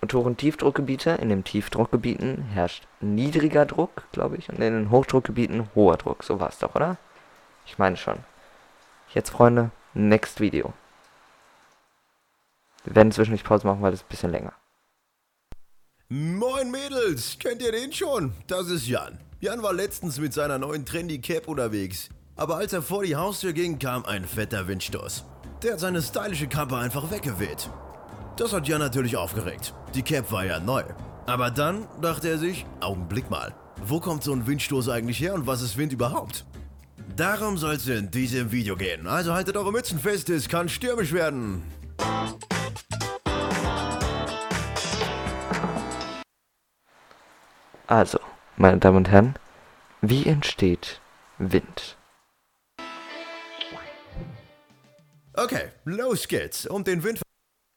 Und 0.00 0.14
und 0.14 0.38
Tiefdruckgebiete, 0.38 1.10
in 1.10 1.30
den 1.30 1.42
Tiefdruckgebieten 1.42 2.42
herrscht 2.42 2.86
niedriger 3.00 3.66
Druck, 3.66 4.04
glaube 4.12 4.36
ich, 4.36 4.48
und 4.48 4.56
in 4.56 4.74
den 4.74 4.90
Hochdruckgebieten 4.90 5.68
hoher 5.74 5.96
Druck. 5.96 6.22
So 6.22 6.38
war 6.38 6.50
es 6.50 6.58
doch, 6.58 6.74
oder? 6.74 6.96
Ich 7.64 7.78
meine 7.78 7.96
schon. 7.96 8.18
Jetzt, 9.12 9.30
Freunde, 9.30 9.70
next 9.94 10.40
Video. 10.40 10.72
Wir 12.84 12.94
werden 12.94 13.10
zwischendurch 13.10 13.42
Pause 13.42 13.66
machen, 13.66 13.82
weil 13.82 13.90
das 13.90 14.00
ist 14.00 14.06
ein 14.06 14.10
bisschen 14.10 14.30
länger. 14.30 14.52
Moin 16.08 16.70
Mädels, 16.70 17.36
kennt 17.40 17.62
ihr 17.62 17.72
den 17.72 17.92
schon? 17.92 18.32
Das 18.46 18.68
ist 18.68 18.86
Jan. 18.86 19.18
Jan 19.40 19.62
war 19.62 19.72
letztens 19.72 20.20
mit 20.20 20.32
seiner 20.32 20.58
neuen 20.58 20.86
Trendy 20.86 21.20
Cap 21.20 21.48
unterwegs. 21.48 22.10
Aber 22.36 22.56
als 22.56 22.72
er 22.72 22.82
vor 22.82 23.02
die 23.02 23.16
Haustür 23.16 23.52
ging, 23.52 23.80
kam 23.80 24.04
ein 24.04 24.24
fetter 24.24 24.68
Windstoß. 24.68 25.24
Der 25.66 25.72
hat 25.72 25.80
seine 25.80 26.00
stylische 26.00 26.46
Kappe 26.46 26.76
einfach 26.76 27.10
weggeweht. 27.10 27.68
Das 28.36 28.52
hat 28.52 28.68
Jan 28.68 28.78
natürlich 28.78 29.16
aufgeregt. 29.16 29.74
Die 29.96 30.02
Cap 30.02 30.30
war 30.30 30.44
ja 30.44 30.60
neu. 30.60 30.84
Aber 31.26 31.50
dann 31.50 31.88
dachte 32.00 32.28
er 32.28 32.38
sich, 32.38 32.64
Augenblick 32.78 33.28
mal, 33.30 33.52
wo 33.84 33.98
kommt 33.98 34.22
so 34.22 34.32
ein 34.32 34.46
Windstoß 34.46 34.88
eigentlich 34.88 35.18
her 35.18 35.34
und 35.34 35.48
was 35.48 35.62
ist 35.62 35.76
Wind 35.76 35.92
überhaupt? 35.92 36.46
Darum 37.16 37.56
soll 37.58 37.74
es 37.74 37.88
in 37.88 38.12
diesem 38.12 38.52
Video 38.52 38.76
gehen. 38.76 39.08
Also 39.08 39.34
haltet 39.34 39.56
eure 39.56 39.72
Mützen 39.72 39.98
fest, 39.98 40.30
es 40.30 40.48
kann 40.48 40.68
stürmisch 40.68 41.12
werden. 41.12 41.64
Also, 47.88 48.20
meine 48.56 48.78
Damen 48.78 48.98
und 48.98 49.08
Herren, 49.08 49.34
wie 50.00 50.26
entsteht 50.26 51.00
Wind? 51.38 51.96
Okay, 55.38 55.68
los 55.84 56.28
geht's. 56.28 56.66
Um 56.66 56.82
den 56.82 57.02
Wind 57.02 57.20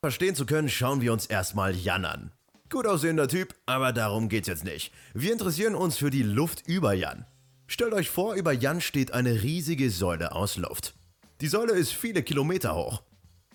verstehen 0.01 0.33
zu 0.33 0.45
können, 0.45 0.69
schauen 0.69 1.01
wir 1.01 1.11
uns 1.11 1.25
erstmal 1.25 1.75
Jan 1.75 2.05
an. 2.05 2.31
Gut 2.69 2.87
aussehender 2.87 3.27
Typ, 3.27 3.53
aber 3.65 3.91
darum 3.91 4.29
geht's 4.29 4.47
jetzt 4.47 4.63
nicht. 4.63 4.93
Wir 5.13 5.33
interessieren 5.33 5.75
uns 5.75 5.97
für 5.97 6.09
die 6.09 6.23
Luft 6.23 6.65
über 6.67 6.93
Jan. 6.93 7.25
Stellt 7.67 7.91
euch 7.91 8.09
vor, 8.09 8.35
über 8.35 8.53
Jan 8.53 8.79
steht 8.79 9.11
eine 9.11 9.43
riesige 9.43 9.91
Säule 9.91 10.31
aus 10.31 10.55
Luft. 10.55 10.93
Die 11.41 11.49
Säule 11.49 11.73
ist 11.73 11.91
viele 11.91 12.23
Kilometer 12.23 12.75
hoch. 12.75 13.03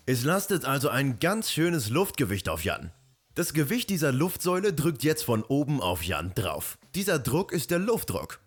Es 0.04 0.22
lastet 0.22 0.66
also 0.66 0.90
ein 0.90 1.18
ganz 1.18 1.50
schönes 1.50 1.88
Luftgewicht 1.88 2.50
auf 2.50 2.62
Jan. 2.62 2.92
Das 3.34 3.54
Gewicht 3.54 3.88
dieser 3.88 4.12
Luftsäule 4.12 4.74
drückt 4.74 5.02
jetzt 5.02 5.24
von 5.24 5.42
oben 5.44 5.80
auf 5.80 6.02
Jan 6.02 6.34
drauf. 6.34 6.76
Dieser 6.94 7.18
Druck 7.18 7.52
ist 7.52 7.70
der 7.70 7.78
Luftdruck. 7.78 8.40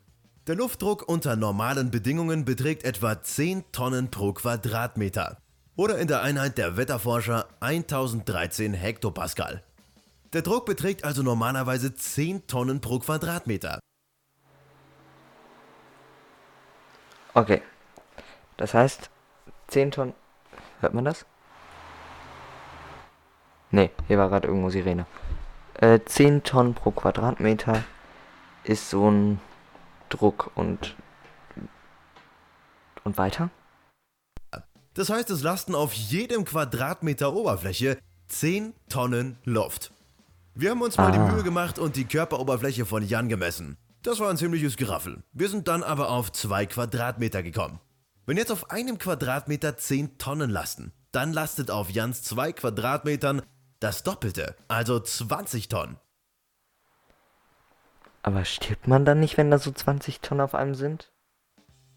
Der 0.46 0.56
Luftdruck 0.56 1.10
unter 1.10 1.36
normalen 1.36 1.90
Bedingungen 1.90 2.46
beträgt 2.46 2.84
etwa 2.84 3.24
10 3.24 3.64
Tonnen 3.72 4.12
pro 4.12 4.34
Quadratmeter. 4.34 5.40
Oder 5.78 6.00
in 6.00 6.08
der 6.08 6.24
Einheit 6.24 6.58
der 6.58 6.76
Wetterforscher 6.76 7.48
1013 7.60 8.74
Hektopascal. 8.74 9.62
Der 10.34 10.42
Druck 10.42 10.66
beträgt 10.66 11.06
also 11.06 11.22
normalerweise 11.22 11.94
10 11.94 12.48
Tonnen 12.48 12.82
pro 12.82 12.98
Quadratmeter. 12.98 13.80
Okay. 17.36 17.62
Das 18.58 18.74
heißt, 18.74 19.12
10 19.68 19.92
Tonnen. 19.92 20.14
Hört 20.80 20.96
man 20.96 21.06
das? 21.06 21.28
Ne, 23.70 23.92
hier 24.08 24.18
war 24.18 24.30
gerade 24.30 24.48
irgendwo 24.48 24.72
Sirene. 24.72 25.06
Äh, 25.76 26.00
10 26.04 26.44
Tonnen 26.44 26.74
pro 26.74 26.90
Quadratmeter 26.90 27.84
ist 28.64 28.90
so 28.90 29.12
ein 29.12 29.40
Druck 30.10 30.50
und. 30.56 30.96
Und 33.04 33.18
weiter? 33.20 33.52
Das 34.98 35.12
heißt, 35.12 35.30
es 35.30 35.44
lasten 35.44 35.76
auf 35.76 35.94
jedem 35.94 36.44
Quadratmeter 36.44 37.32
Oberfläche 37.32 38.00
10 38.30 38.74
Tonnen 38.90 39.38
Luft. 39.44 39.92
Wir 40.56 40.72
haben 40.72 40.82
uns 40.82 40.98
mal 40.98 41.12
die 41.12 41.20
Ah. 41.20 41.32
Mühe 41.32 41.44
gemacht 41.44 41.78
und 41.78 41.96
die 41.96 42.06
Körperoberfläche 42.06 42.84
von 42.88 43.08
Jan 43.08 43.30
gemessen. 43.30 43.78
Das 44.02 44.20
war 44.20 44.32
ein 44.32 44.38
ziemliches 44.38 44.76
Geraffel. 44.76 45.22
Wir 45.34 45.50
sind 45.50 45.68
dann 45.68 45.84
aber 45.84 46.10
auf 46.10 46.32
2 46.32 46.66
Quadratmeter 46.66 47.44
gekommen. 47.44 47.80
Wenn 48.26 48.38
jetzt 48.38 48.52
auf 48.52 48.72
einem 48.72 48.98
Quadratmeter 48.98 49.78
10 49.78 50.18
Tonnen 50.18 50.50
lasten, 50.50 50.92
dann 51.12 51.32
lastet 51.32 51.70
auf 51.70 51.92
Jans 51.92 52.24
2 52.24 52.54
Quadratmetern 52.54 53.44
das 53.80 54.02
Doppelte, 54.02 54.56
also 54.68 55.00
20 55.00 55.68
Tonnen. 55.68 55.98
Aber 58.24 58.46
stirbt 58.46 58.88
man 58.88 59.06
dann 59.06 59.20
nicht, 59.20 59.38
wenn 59.38 59.52
da 59.52 59.60
so 59.60 59.72
20 59.72 60.22
Tonnen 60.22 60.42
auf 60.42 60.56
einem 60.56 60.74
sind? 60.74 61.12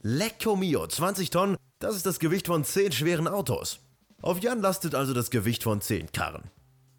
Lecco 0.03 0.57
mio, 0.57 0.87
20 0.87 1.29
Tonnen, 1.29 1.59
das 1.79 1.95
ist 1.95 2.07
das 2.07 2.19
Gewicht 2.19 2.47
von 2.47 2.65
10 2.65 2.93
schweren 2.93 3.29
Autos. 3.29 3.81
Auf 4.23 4.41
Jan 4.41 4.63
lastet 4.63 4.95
also 4.95 5.13
das 5.13 5.29
Gewicht 5.29 5.63
von 5.63 5.83
10 5.83 6.11
Karren. 6.13 6.45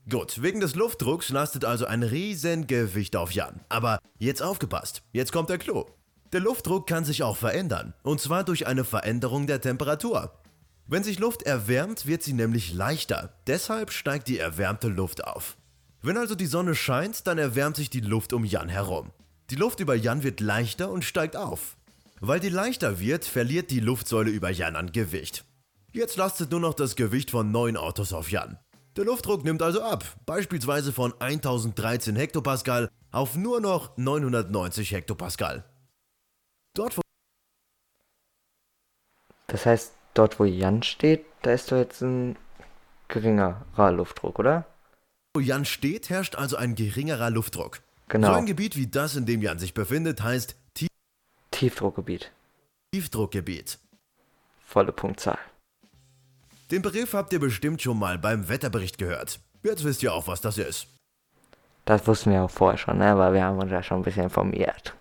Gut, 0.08 0.44
wegen 0.44 0.60
des 0.60 0.76
Luftdrucks 0.76 1.30
lastet 1.30 1.66
also 1.66 1.88
ein 1.88 2.04
Riesengewicht 2.04 3.16
auf 3.16 3.32
Jan. 3.32 3.62
Aber 3.70 3.98
jetzt 4.20 4.44
aufgepasst, 4.44 5.02
jetzt 5.14 5.32
kommt 5.32 5.50
der 5.50 5.58
Clou. 5.58 5.86
Der 6.32 6.42
Luftdruck 6.42 6.86
kann 6.86 7.04
sich 7.04 7.24
auch 7.24 7.38
verändern, 7.38 7.96
und 8.04 8.22
zwar 8.22 8.44
durch 8.44 8.68
eine 8.68 8.84
Veränderung 8.84 9.48
der 9.48 9.62
Temperatur. 9.62 10.40
Wenn 10.86 11.04
sich 11.04 11.18
Luft 11.18 11.42
erwärmt, 11.42 12.06
wird 12.06 12.22
sie 12.22 12.34
nämlich 12.34 12.72
leichter, 12.72 13.34
deshalb 13.48 13.92
steigt 13.92 14.28
die 14.28 14.38
erwärmte 14.38 14.90
Luft 14.90 15.24
auf. 15.24 15.58
Wenn 16.04 16.18
also 16.18 16.36
die 16.36 16.46
Sonne 16.46 16.76
scheint, 16.76 17.26
dann 17.26 17.40
erwärmt 17.40 17.78
sich 17.78 17.90
die 17.90 18.02
Luft 18.02 18.32
um 18.32 18.46
Jan 18.46 18.70
herum. 18.70 19.10
Die 19.50 19.56
Luft 19.56 19.80
über 19.80 19.96
Jan 19.96 20.22
wird 20.22 20.40
leichter 20.40 20.92
und 20.92 21.04
steigt 21.04 21.36
auf. 21.36 21.78
Weil 22.24 22.40
die 22.40 22.50
leichter 22.50 23.00
wird, 23.00 23.26
verliert 23.26 23.72
die 23.72 23.80
Luftsäule 23.80 24.30
über 24.30 24.52
Jan 24.52 24.76
an 24.76 24.92
Gewicht. 24.92 25.44
Jetzt 25.92 26.18
lastet 26.18 26.52
nur 26.52 26.60
noch 26.60 26.76
das 26.76 26.96
Gewicht 26.96 27.32
von 27.32 27.52
neun 27.52 27.76
Autos 27.76 28.14
auf 28.14 28.30
Jan. 28.30 28.60
Der 28.96 29.06
Luftdruck 29.06 29.44
nimmt 29.44 29.64
also 29.64 29.82
ab, 29.82 30.06
beispielsweise 30.28 30.94
von 30.94 31.20
1013 31.20 32.16
Hektopascal 32.16 32.90
auf 33.12 33.36
nur 33.36 33.60
noch 33.60 33.98
990 33.98 34.92
Hektopascal. 34.92 35.66
Dort, 36.76 36.98
wo 36.98 37.02
Das 39.48 39.66
heißt, 39.66 39.92
dort 40.14 40.40
wo 40.40 40.46
Jan 40.46 40.84
steht, 40.84 41.26
da 41.42 41.52
ist 41.54 41.72
doch 41.72 41.78
jetzt 41.78 42.02
ein 42.02 42.38
geringerer 43.08 43.92
Luftdruck, 43.92 44.38
oder? 44.38 44.68
Jan 45.40 45.66
steht, 45.66 46.12
herrscht 46.12 46.36
also 46.36 46.56
ein 46.56 46.76
geringerer 46.76 47.32
Luftdruck. 47.32 47.82
Genau. 48.10 48.28
So 48.28 48.34
ein 48.34 48.46
Gebiet 48.46 48.76
wie 48.76 48.88
das, 48.88 49.16
in 49.16 49.26
dem 49.26 49.42
Jan 49.42 49.58
sich 49.58 49.74
befindet, 49.74 50.22
heißt 50.22 50.56
Tiefdruckgebiet. 51.62 52.32
Tiefdruckgebiet. 52.92 53.78
Volle 54.66 54.92
Punktzahl. 54.92 55.38
Den 56.72 56.82
Begriff 56.82 57.14
habt 57.14 57.32
ihr 57.34 57.40
bestimmt 57.40 57.84
schon 57.84 58.00
mal 58.00 58.18
beim 58.18 58.50
Wetterbericht 58.50 58.98
gehört. 58.98 59.40
Jetzt 59.62 59.84
wisst 59.84 60.02
ihr 60.02 60.12
auch, 60.12 60.26
was 60.26 60.42
das 60.42 60.58
ist. 60.58 60.88
Das 61.86 62.08
wussten 62.08 62.32
wir 62.32 62.42
auch 62.42 62.50
vorher 62.50 62.80
schon, 62.80 62.98
ne? 62.98 63.12
aber 63.12 63.32
wir 63.34 63.44
haben 63.44 63.60
uns 63.60 63.72
ja 63.72 63.84
schon 63.84 64.00
ein 64.00 64.04
bisschen 64.04 64.24
informiert. 64.24 64.96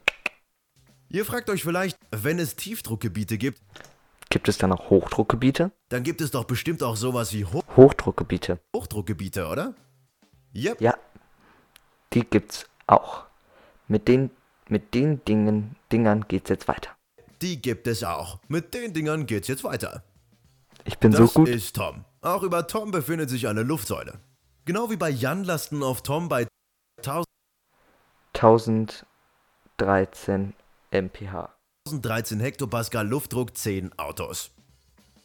Ihr 1.08 1.24
fragt 1.24 1.48
euch 1.48 1.62
vielleicht, 1.62 1.96
wenn 2.10 2.38
es 2.38 2.56
Tiefdruckgebiete 2.56 3.38
gibt, 3.38 3.58
Gibt 4.28 4.48
es 4.48 4.58
dann 4.58 4.70
auch 4.70 4.90
Hochdruckgebiete? 4.90 5.72
Dann 5.88 6.02
gibt 6.02 6.20
es 6.20 6.30
doch 6.30 6.44
bestimmt 6.44 6.82
auch 6.82 6.96
sowas 6.96 7.32
wie 7.32 7.46
Ho 7.46 7.64
Hochdruckgebiete. 7.74 8.60
Hochdruckgebiete, 8.76 9.48
oder? 9.48 9.74
Yep. 10.54 10.80
Ja, 10.82 10.94
die 12.12 12.24
gibt's 12.24 12.66
auch. 12.86 13.24
Mit 13.88 14.06
den, 14.06 14.30
mit 14.70 14.94
den 14.94 15.24
Dingen, 15.24 15.76
Dingern 15.92 16.26
geht's 16.28 16.50
jetzt 16.50 16.68
weiter. 16.68 16.90
Die 17.42 17.60
gibt 17.60 17.86
es 17.86 18.04
auch. 18.04 18.38
Mit 18.48 18.74
den 18.74 18.92
Dingern 18.92 19.26
geht's 19.26 19.48
jetzt 19.48 19.64
weiter. 19.64 20.02
Ich 20.84 20.98
bin 20.98 21.12
Das 21.12 21.20
so 21.20 21.26
gut. 21.40 21.48
ist 21.48 21.76
Tom. 21.76 22.04
Auch 22.20 22.42
über 22.42 22.66
Tom 22.66 22.90
befindet 22.90 23.30
sich 23.30 23.48
eine 23.48 23.62
Luftsäule. 23.62 24.20
Genau 24.66 24.90
wie 24.90 24.96
bei 24.96 25.08
Jan 25.10 25.44
lasten 25.44 25.82
auf 25.82 26.02
Tom 26.02 26.28
bei 26.28 26.46
1013 28.34 30.52
mph. 30.90 31.48
1013 31.86 32.40
Hektopascal 32.40 33.06
Luftdruck 33.08 33.56
10 33.56 33.98
Autos. 33.98 34.50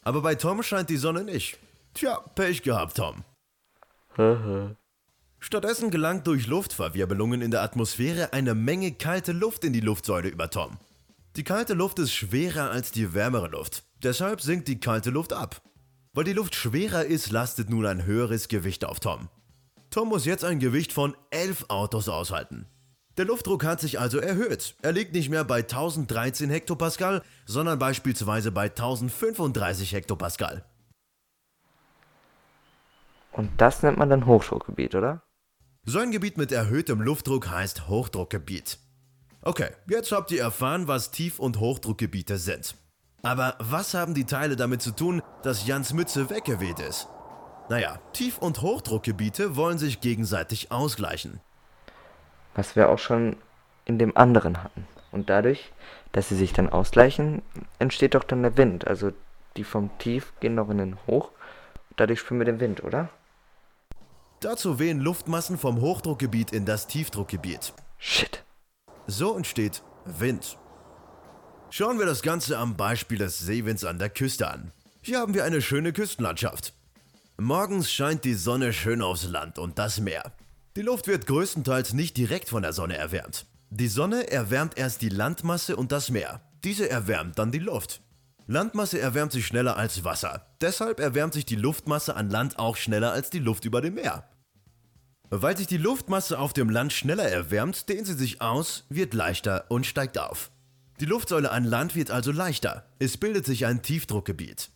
Aber 0.04 0.22
bei 0.22 0.34
Tom 0.34 0.62
scheint 0.62 0.88
die 0.90 0.96
Sonne 0.96 1.24
nicht. 1.24 1.58
Tja, 1.94 2.18
Pech 2.34 2.62
gehabt, 2.62 2.96
Tom. 2.96 3.24
Stattdessen 5.46 5.92
gelangt 5.92 6.26
durch 6.26 6.48
Luftverwirbelungen 6.48 7.40
in 7.40 7.52
der 7.52 7.62
Atmosphäre 7.62 8.32
eine 8.32 8.56
Menge 8.56 8.90
kalte 8.90 9.30
Luft 9.30 9.62
in 9.62 9.72
die 9.72 9.78
Luftsäule 9.78 10.28
über 10.28 10.50
Tom. 10.50 10.76
Die 11.36 11.44
kalte 11.44 11.74
Luft 11.74 12.00
ist 12.00 12.12
schwerer 12.12 12.72
als 12.72 12.90
die 12.90 13.14
wärmere 13.14 13.46
Luft. 13.46 13.84
Deshalb 14.02 14.40
sinkt 14.40 14.66
die 14.66 14.80
kalte 14.80 15.10
Luft 15.10 15.32
ab. 15.32 15.62
Weil 16.14 16.24
die 16.24 16.32
Luft 16.32 16.56
schwerer 16.56 17.04
ist, 17.04 17.30
lastet 17.30 17.70
nun 17.70 17.86
ein 17.86 18.04
höheres 18.04 18.48
Gewicht 18.48 18.84
auf 18.84 18.98
Tom. 18.98 19.28
Tom 19.90 20.08
muss 20.08 20.24
jetzt 20.24 20.44
ein 20.44 20.58
Gewicht 20.58 20.92
von 20.92 21.16
11 21.30 21.66
Autos 21.68 22.08
aushalten. 22.08 22.66
Der 23.16 23.26
Luftdruck 23.26 23.62
hat 23.62 23.80
sich 23.80 24.00
also 24.00 24.18
erhöht. 24.18 24.74
Er 24.82 24.90
liegt 24.90 25.12
nicht 25.12 25.28
mehr 25.28 25.44
bei 25.44 25.58
1013 25.58 26.50
Hektopascal, 26.50 27.22
sondern 27.44 27.78
beispielsweise 27.78 28.50
bei 28.50 28.64
1035 28.64 29.92
Hektopascal. 29.92 30.64
Und 33.30 33.52
das 33.58 33.84
nennt 33.84 33.96
man 33.96 34.10
dann 34.10 34.26
Hochdruckgebiet, 34.26 34.96
oder? 34.96 35.22
So 35.88 36.00
ein 36.00 36.10
Gebiet 36.10 36.36
mit 36.36 36.50
erhöhtem 36.50 37.00
Luftdruck 37.00 37.48
heißt 37.48 37.86
Hochdruckgebiet. 37.86 38.78
Okay, 39.42 39.68
jetzt 39.88 40.10
habt 40.10 40.32
ihr 40.32 40.40
erfahren, 40.42 40.88
was 40.88 41.12
Tief- 41.12 41.38
und 41.38 41.60
Hochdruckgebiete 41.60 42.38
sind. 42.38 42.74
Aber 43.22 43.54
was 43.60 43.94
haben 43.94 44.12
die 44.12 44.24
Teile 44.24 44.56
damit 44.56 44.82
zu 44.82 44.90
tun, 44.90 45.22
dass 45.44 45.64
Jans 45.64 45.92
Mütze 45.92 46.28
weggeweht 46.28 46.80
ist? 46.80 47.06
Naja, 47.68 48.00
Tief- 48.12 48.38
und 48.38 48.62
Hochdruckgebiete 48.62 49.54
wollen 49.54 49.78
sich 49.78 50.00
gegenseitig 50.00 50.72
ausgleichen. 50.72 51.38
Was 52.56 52.74
wir 52.74 52.88
auch 52.88 52.98
schon 52.98 53.36
in 53.84 54.00
dem 54.00 54.16
anderen 54.16 54.64
hatten. 54.64 54.88
Und 55.12 55.30
dadurch, 55.30 55.72
dass 56.10 56.28
sie 56.28 56.36
sich 56.36 56.52
dann 56.52 56.68
ausgleichen, 56.68 57.42
entsteht 57.78 58.16
doch 58.16 58.24
dann 58.24 58.42
der 58.42 58.56
Wind. 58.56 58.88
Also 58.88 59.12
die 59.56 59.62
vom 59.62 59.96
Tief 59.98 60.32
gehen 60.40 60.56
noch 60.56 60.68
in 60.68 60.78
den 60.78 60.98
Hoch. 61.06 61.30
Dadurch 61.94 62.18
spüren 62.18 62.40
wir 62.40 62.44
den 62.44 62.58
Wind, 62.58 62.82
oder? 62.82 63.08
Dazu 64.40 64.78
wehen 64.78 65.00
Luftmassen 65.00 65.58
vom 65.58 65.80
Hochdruckgebiet 65.80 66.52
in 66.52 66.66
das 66.66 66.86
Tiefdruckgebiet. 66.86 67.72
Shit. 67.98 68.44
So 69.06 69.36
entsteht 69.36 69.82
Wind. 70.04 70.58
Schauen 71.70 71.98
wir 71.98 72.06
das 72.06 72.22
Ganze 72.22 72.58
am 72.58 72.76
Beispiel 72.76 73.18
des 73.18 73.38
Seewinds 73.38 73.84
an 73.84 73.98
der 73.98 74.10
Küste 74.10 74.48
an. 74.48 74.72
Hier 75.02 75.20
haben 75.20 75.34
wir 75.34 75.44
eine 75.44 75.62
schöne 75.62 75.92
Küstenlandschaft. 75.92 76.74
Morgens 77.38 77.90
scheint 77.90 78.24
die 78.24 78.34
Sonne 78.34 78.72
schön 78.72 79.02
aufs 79.02 79.24
Land 79.24 79.58
und 79.58 79.78
das 79.78 80.00
Meer. 80.00 80.32
Die 80.76 80.82
Luft 80.82 81.06
wird 81.06 81.26
größtenteils 81.26 81.92
nicht 81.92 82.16
direkt 82.16 82.48
von 82.48 82.62
der 82.62 82.72
Sonne 82.72 82.96
erwärmt. 82.96 83.46
Die 83.70 83.88
Sonne 83.88 84.30
erwärmt 84.30 84.78
erst 84.78 85.02
die 85.02 85.08
Landmasse 85.08 85.76
und 85.76 85.92
das 85.92 86.10
Meer. 86.10 86.40
Diese 86.64 86.88
erwärmt 86.88 87.38
dann 87.38 87.52
die 87.52 87.58
Luft. 87.58 88.00
Landmasse 88.48 89.00
erwärmt 89.00 89.32
sich 89.32 89.46
schneller 89.46 89.76
als 89.76 90.04
Wasser. 90.04 90.46
Deshalb 90.60 91.00
erwärmt 91.00 91.34
sich 91.34 91.46
die 91.46 91.56
Luftmasse 91.56 92.14
an 92.14 92.30
Land 92.30 92.58
auch 92.58 92.76
schneller 92.76 93.12
als 93.12 93.30
die 93.30 93.40
Luft 93.40 93.64
über 93.64 93.80
dem 93.80 93.94
Meer. 93.94 94.28
Weil 95.30 95.56
sich 95.56 95.66
die 95.66 95.76
Luftmasse 95.76 96.38
auf 96.38 96.52
dem 96.52 96.70
Land 96.70 96.92
schneller 96.92 97.28
erwärmt, 97.28 97.88
dehnt 97.88 98.06
sie 98.06 98.14
sich 98.14 98.40
aus, 98.40 98.84
wird 98.88 99.14
leichter 99.14 99.64
und 99.68 99.84
steigt 99.84 100.18
auf. 100.18 100.52
Die 101.00 101.06
Luftsäule 101.06 101.50
an 101.50 101.64
Land 101.64 101.96
wird 101.96 102.12
also 102.12 102.30
leichter. 102.30 102.88
Es 103.00 103.16
bildet 103.16 103.44
sich 103.44 103.66
ein 103.66 103.82
Tiefdruckgebiet. 103.82 104.70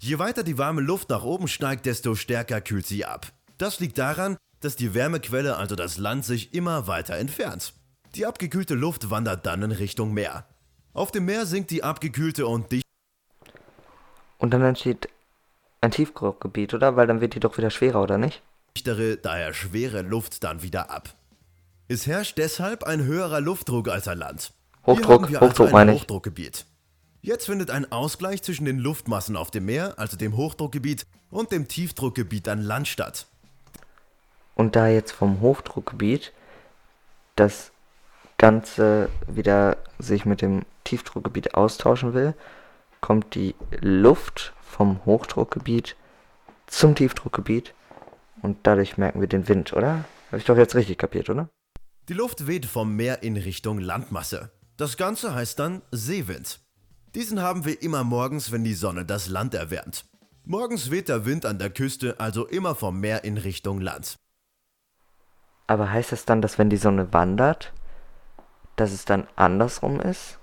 Je 0.00 0.18
weiter 0.18 0.42
die 0.42 0.58
warme 0.58 0.80
Luft 0.80 1.10
nach 1.10 1.22
oben 1.22 1.46
steigt, 1.46 1.86
desto 1.86 2.16
stärker 2.16 2.60
kühlt 2.60 2.86
sie 2.86 3.04
ab. 3.04 3.32
Das 3.56 3.78
liegt 3.78 3.98
daran, 3.98 4.36
dass 4.60 4.74
die 4.74 4.94
Wärmequelle, 4.94 5.56
also 5.56 5.76
das 5.76 5.98
Land, 5.98 6.24
sich 6.24 6.52
immer 6.52 6.88
weiter 6.88 7.14
entfernt. 7.14 7.74
Die 8.16 8.26
abgekühlte 8.26 8.74
Luft 8.74 9.10
wandert 9.10 9.46
dann 9.46 9.62
in 9.62 9.70
Richtung 9.70 10.12
Meer. 10.12 10.46
Auf 10.92 11.12
dem 11.12 11.26
Meer 11.26 11.46
sinkt 11.46 11.70
die 11.70 11.84
abgekühlte 11.84 12.46
und 12.46 12.72
Und 14.38 14.54
dann 14.54 14.62
entsteht 14.62 15.08
ein 15.80 15.90
Tiefdruckgebiet, 15.90 16.74
oder? 16.74 16.96
Weil 16.96 17.06
dann 17.06 17.20
wird 17.20 17.34
die 17.34 17.40
doch 17.40 17.58
wieder 17.58 17.70
schwerer, 17.70 18.02
oder 18.02 18.18
nicht? 18.18 18.42
dichtere, 18.78 19.16
daher 19.16 19.52
schwere 19.54 20.02
Luft 20.02 20.44
dann 20.44 20.62
wieder 20.62 20.90
ab. 20.90 21.10
Es 21.88 22.06
herrscht 22.06 22.38
deshalb 22.38 22.84
ein 22.84 23.04
höherer 23.04 23.40
Luftdruck 23.40 23.88
als 23.88 24.06
an 24.08 24.18
Land. 24.18 24.52
Hier 24.84 24.94
Hochdruck, 24.94 25.22
haben 25.22 25.32
wir 25.32 25.42
also 25.42 25.50
Hochdruck 25.50 25.66
ein 25.68 25.72
meine 25.72 25.94
ich. 25.94 26.02
Hochdruckgebiet. 26.02 26.64
Jetzt 27.20 27.46
findet 27.46 27.70
ein 27.70 27.90
Ausgleich 27.90 28.42
zwischen 28.42 28.66
den 28.66 28.78
Luftmassen 28.78 29.36
auf 29.36 29.50
dem 29.50 29.64
Meer, 29.64 29.94
also 29.98 30.16
dem 30.16 30.36
Hochdruckgebiet, 30.36 31.06
und 31.30 31.50
dem 31.50 31.66
Tiefdruckgebiet 31.66 32.48
an 32.48 32.62
Land 32.62 32.86
statt. 32.88 33.26
Und 34.54 34.76
da 34.76 34.86
jetzt 34.86 35.12
vom 35.12 35.40
Hochdruckgebiet 35.40 36.32
das 37.34 37.72
Ganze 38.36 39.08
wieder 39.26 39.76
sich 39.98 40.24
mit 40.24 40.40
dem 40.40 40.64
Tiefdruckgebiet 40.84 41.54
austauschen 41.54 42.14
will, 42.14 42.34
kommt 43.00 43.34
die 43.34 43.54
Luft 43.80 44.52
vom 44.62 45.04
Hochdruckgebiet 45.04 45.96
zum 46.66 46.94
Tiefdruckgebiet 46.94 47.74
und 48.42 48.58
dadurch 48.64 48.98
merken 48.98 49.20
wir 49.20 49.28
den 49.28 49.48
Wind, 49.48 49.72
oder? 49.72 50.04
Habe 50.28 50.38
ich 50.38 50.44
doch 50.44 50.56
jetzt 50.56 50.74
richtig 50.74 50.98
kapiert, 50.98 51.30
oder? 51.30 51.48
Die 52.08 52.14
Luft 52.14 52.46
weht 52.46 52.66
vom 52.66 52.96
Meer 52.96 53.22
in 53.22 53.36
Richtung 53.36 53.78
Landmasse. 53.78 54.50
Das 54.76 54.96
Ganze 54.96 55.34
heißt 55.34 55.58
dann 55.58 55.82
Seewind. 55.90 56.60
Diesen 57.14 57.40
haben 57.40 57.64
wir 57.64 57.82
immer 57.82 58.04
morgens, 58.04 58.52
wenn 58.52 58.64
die 58.64 58.74
Sonne 58.74 59.04
das 59.04 59.28
Land 59.28 59.54
erwärmt. 59.54 60.04
Morgens 60.44 60.90
weht 60.90 61.08
der 61.08 61.26
Wind 61.26 61.44
an 61.44 61.58
der 61.58 61.70
Küste 61.70 62.20
also 62.20 62.46
immer 62.46 62.74
vom 62.74 63.00
Meer 63.00 63.24
in 63.24 63.36
Richtung 63.36 63.80
Land. 63.80 64.16
Aber 65.66 65.90
heißt 65.90 66.12
das 66.12 66.24
dann, 66.24 66.40
dass 66.40 66.58
wenn 66.58 66.70
die 66.70 66.76
Sonne 66.76 67.12
wandert, 67.12 67.72
dass 68.76 68.92
es 68.92 69.04
dann 69.04 69.26
andersrum 69.36 70.00
ist? 70.00 70.37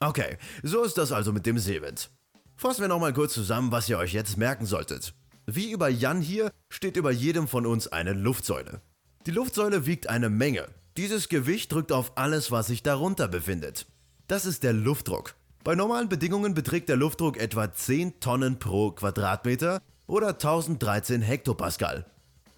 Okay, 0.00 0.36
so 0.62 0.82
ist 0.82 0.98
das 0.98 1.12
also 1.12 1.32
mit 1.32 1.46
dem 1.46 1.58
Seewind. 1.58 2.10
Fassen 2.56 2.82
wir 2.82 2.88
nochmal 2.88 3.12
kurz 3.12 3.34
zusammen, 3.34 3.72
was 3.72 3.88
ihr 3.88 3.98
euch 3.98 4.12
jetzt 4.12 4.36
merken 4.36 4.66
solltet. 4.66 5.14
Wie 5.46 5.70
über 5.70 5.88
Jan 5.88 6.20
hier 6.20 6.50
steht 6.68 6.96
über 6.96 7.10
jedem 7.10 7.48
von 7.48 7.66
uns 7.66 7.88
eine 7.88 8.12
Luftsäule. 8.12 8.80
Die 9.26 9.30
Luftsäule 9.30 9.86
wiegt 9.86 10.08
eine 10.08 10.30
Menge. 10.30 10.68
Dieses 10.96 11.28
Gewicht 11.28 11.72
drückt 11.72 11.92
auf 11.92 12.16
alles, 12.16 12.50
was 12.50 12.68
sich 12.68 12.82
darunter 12.82 13.28
befindet. 13.28 13.86
Das 14.28 14.46
ist 14.46 14.62
der 14.62 14.72
Luftdruck. 14.72 15.34
Bei 15.64 15.74
normalen 15.74 16.08
Bedingungen 16.08 16.54
beträgt 16.54 16.88
der 16.88 16.96
Luftdruck 16.96 17.36
etwa 17.36 17.72
10 17.72 18.20
Tonnen 18.20 18.58
pro 18.58 18.92
Quadratmeter 18.92 19.80
oder 20.06 20.28
1013 20.28 21.22
Hektopascal. 21.22 22.06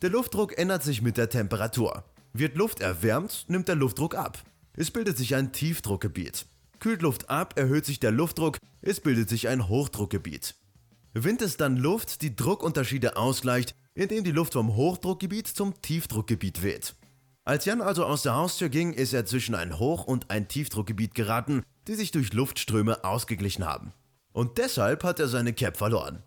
Der 0.03 0.11
Luftdruck 0.11 0.59
ändert 0.59 0.83
sich 0.83 1.03
mit 1.03 1.17
der 1.17 1.31
Temperatur. 1.31 2.05
Wird 2.33 2.57
Luft 2.57 2.81
erwärmt, 2.81 3.47
nimmt 3.49 3.69
der 3.69 3.77
Luftdruck 3.77 4.15
ab. 4.15 4.39
Es 4.75 4.91
bildet 4.91 5.17
sich 5.17 5.35
ein 5.35 5.53
Tiefdruckgebiet. 5.53 6.47
Kühlt 6.81 7.03
Luft 7.03 7.31
ab, 7.31 7.55
erhöht 7.59 7.85
sich 7.87 8.01
der 8.01 8.13
Luftdruck, 8.13 8.59
es 8.81 9.01
bildet 9.01 9.29
sich 9.29 9.49
ein 9.49 9.69
Hochdruckgebiet. 9.69 10.55
Wind 11.15 11.43
ist 11.43 11.61
dann 11.61 11.77
Luft, 11.77 12.23
die 12.23 12.37
Druckunterschiede 12.37 13.17
ausgleicht, 13.17 13.75
indem 13.95 14.25
die 14.25 14.33
Luft 14.33 14.53
vom 14.53 14.77
Hochdruckgebiet 14.77 15.47
zum 15.47 15.81
Tiefdruckgebiet 15.81 16.63
weht. 16.63 16.95
Als 17.45 17.65
Jan 17.65 17.81
also 17.81 18.05
aus 18.05 18.23
der 18.23 18.35
Haustür 18.35 18.69
ging, 18.69 18.93
ist 18.93 19.13
er 19.13 19.25
zwischen 19.25 19.55
ein 19.55 19.79
Hoch- 19.79 20.05
und 20.05 20.31
ein 20.31 20.49
Tiefdruckgebiet 20.49 21.15
geraten, 21.15 21.63
die 21.87 21.95
sich 21.95 22.11
durch 22.11 22.33
Luftströme 22.33 23.05
ausgeglichen 23.05 23.65
haben. 23.65 23.93
Und 24.33 24.59
deshalb 24.59 25.05
hat 25.05 25.21
er 25.21 25.29
seine 25.29 25.53
Cap 25.53 25.77
verloren. 25.77 26.23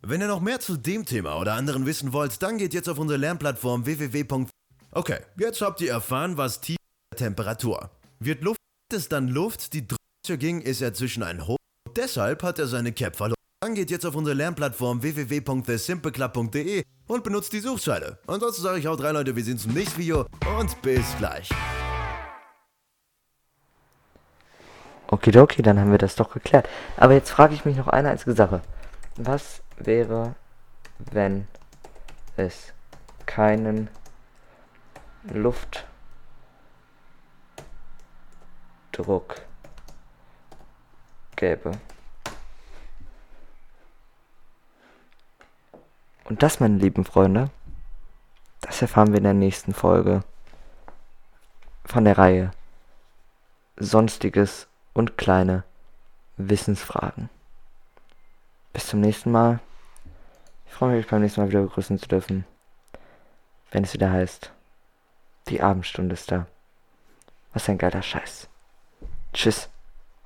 Wenn 0.00 0.20
ihr 0.20 0.28
noch 0.28 0.40
mehr 0.40 0.60
zu 0.60 0.76
dem 0.76 1.04
Thema 1.04 1.38
oder 1.38 1.54
anderen 1.54 1.84
wissen 1.84 2.12
wollt, 2.12 2.40
dann 2.42 2.56
geht 2.56 2.72
jetzt 2.72 2.88
auf 2.88 2.98
unsere 2.98 3.18
Lernplattform 3.18 3.84
www. 3.84 4.46
Okay, 4.92 5.18
jetzt 5.36 5.60
habt 5.60 5.80
ihr 5.80 5.90
erfahren, 5.90 6.36
was 6.36 6.60
tiefe 6.60 6.78
Temperatur. 7.16 7.90
Wird 8.20 8.42
Luft 8.42 8.57
ist 8.92 9.12
dann 9.12 9.28
Luft, 9.28 9.72
die 9.72 9.86
drunter 9.86 10.36
ging, 10.38 10.60
ist 10.60 10.80
er 10.80 10.94
zwischen 10.94 11.22
ein 11.22 11.46
Hoch. 11.46 11.56
Deshalb 11.96 12.42
hat 12.42 12.58
er 12.58 12.66
seine 12.66 12.92
Cap 12.92 13.16
verloren. 13.16 13.34
Dann 13.60 13.74
geht 13.74 13.90
jetzt 13.90 14.06
auf 14.06 14.14
unsere 14.14 14.36
Lernplattform 14.36 15.02
www.thesimpleclub.de 15.02 16.84
und 17.08 17.24
benutzt 17.24 17.52
die 17.52 17.60
Suchscheide. 17.60 18.18
Ansonsten 18.26 18.62
sage 18.62 18.78
ich 18.78 18.86
haut 18.86 19.02
rein, 19.02 19.14
Leute, 19.14 19.34
wir 19.34 19.42
sehen 19.42 19.54
uns 19.54 19.66
im 19.66 19.74
nächsten 19.74 19.98
Video 19.98 20.26
und 20.58 20.80
bis 20.82 21.04
gleich. 21.18 21.50
Okidoki, 25.10 25.62
dann 25.62 25.80
haben 25.80 25.90
wir 25.90 25.98
das 25.98 26.16
doch 26.16 26.32
geklärt. 26.32 26.68
Aber 26.96 27.14
jetzt 27.14 27.30
frage 27.30 27.54
ich 27.54 27.64
mich 27.64 27.76
noch 27.76 27.88
eine 27.88 28.10
einzige 28.10 28.34
Sache. 28.34 28.62
Was 29.16 29.62
wäre, 29.76 30.36
wenn 31.12 31.48
es 32.36 32.72
keinen 33.26 33.88
Luftdruck 38.98 39.36
gäbe. 41.36 41.72
Und 46.24 46.42
das, 46.42 46.60
meine 46.60 46.76
lieben 46.76 47.04
Freunde, 47.04 47.50
das 48.60 48.82
erfahren 48.82 49.08
wir 49.08 49.18
in 49.18 49.24
der 49.24 49.34
nächsten 49.34 49.72
Folge 49.72 50.24
von 51.84 52.04
der 52.04 52.18
Reihe 52.18 52.50
Sonstiges 53.76 54.66
und 54.92 55.16
kleine 55.16 55.62
Wissensfragen. 56.36 57.30
Bis 58.72 58.88
zum 58.88 59.00
nächsten 59.00 59.30
Mal. 59.30 59.60
Ich 60.66 60.72
freue 60.74 60.90
mich, 60.90 61.04
euch 61.04 61.10
beim 61.10 61.22
nächsten 61.22 61.40
Mal 61.40 61.48
wieder 61.48 61.62
begrüßen 61.62 61.98
zu 61.98 62.08
dürfen, 62.08 62.44
wenn 63.70 63.84
es 63.84 63.94
wieder 63.94 64.10
heißt, 64.10 64.52
die 65.48 65.62
Abendstunde 65.62 66.14
ist 66.14 66.30
da. 66.30 66.46
Was 67.54 67.68
ein 67.68 67.78
geiler 67.78 68.02
Scheiß. 68.02 68.48
Tschüss. 69.38 69.68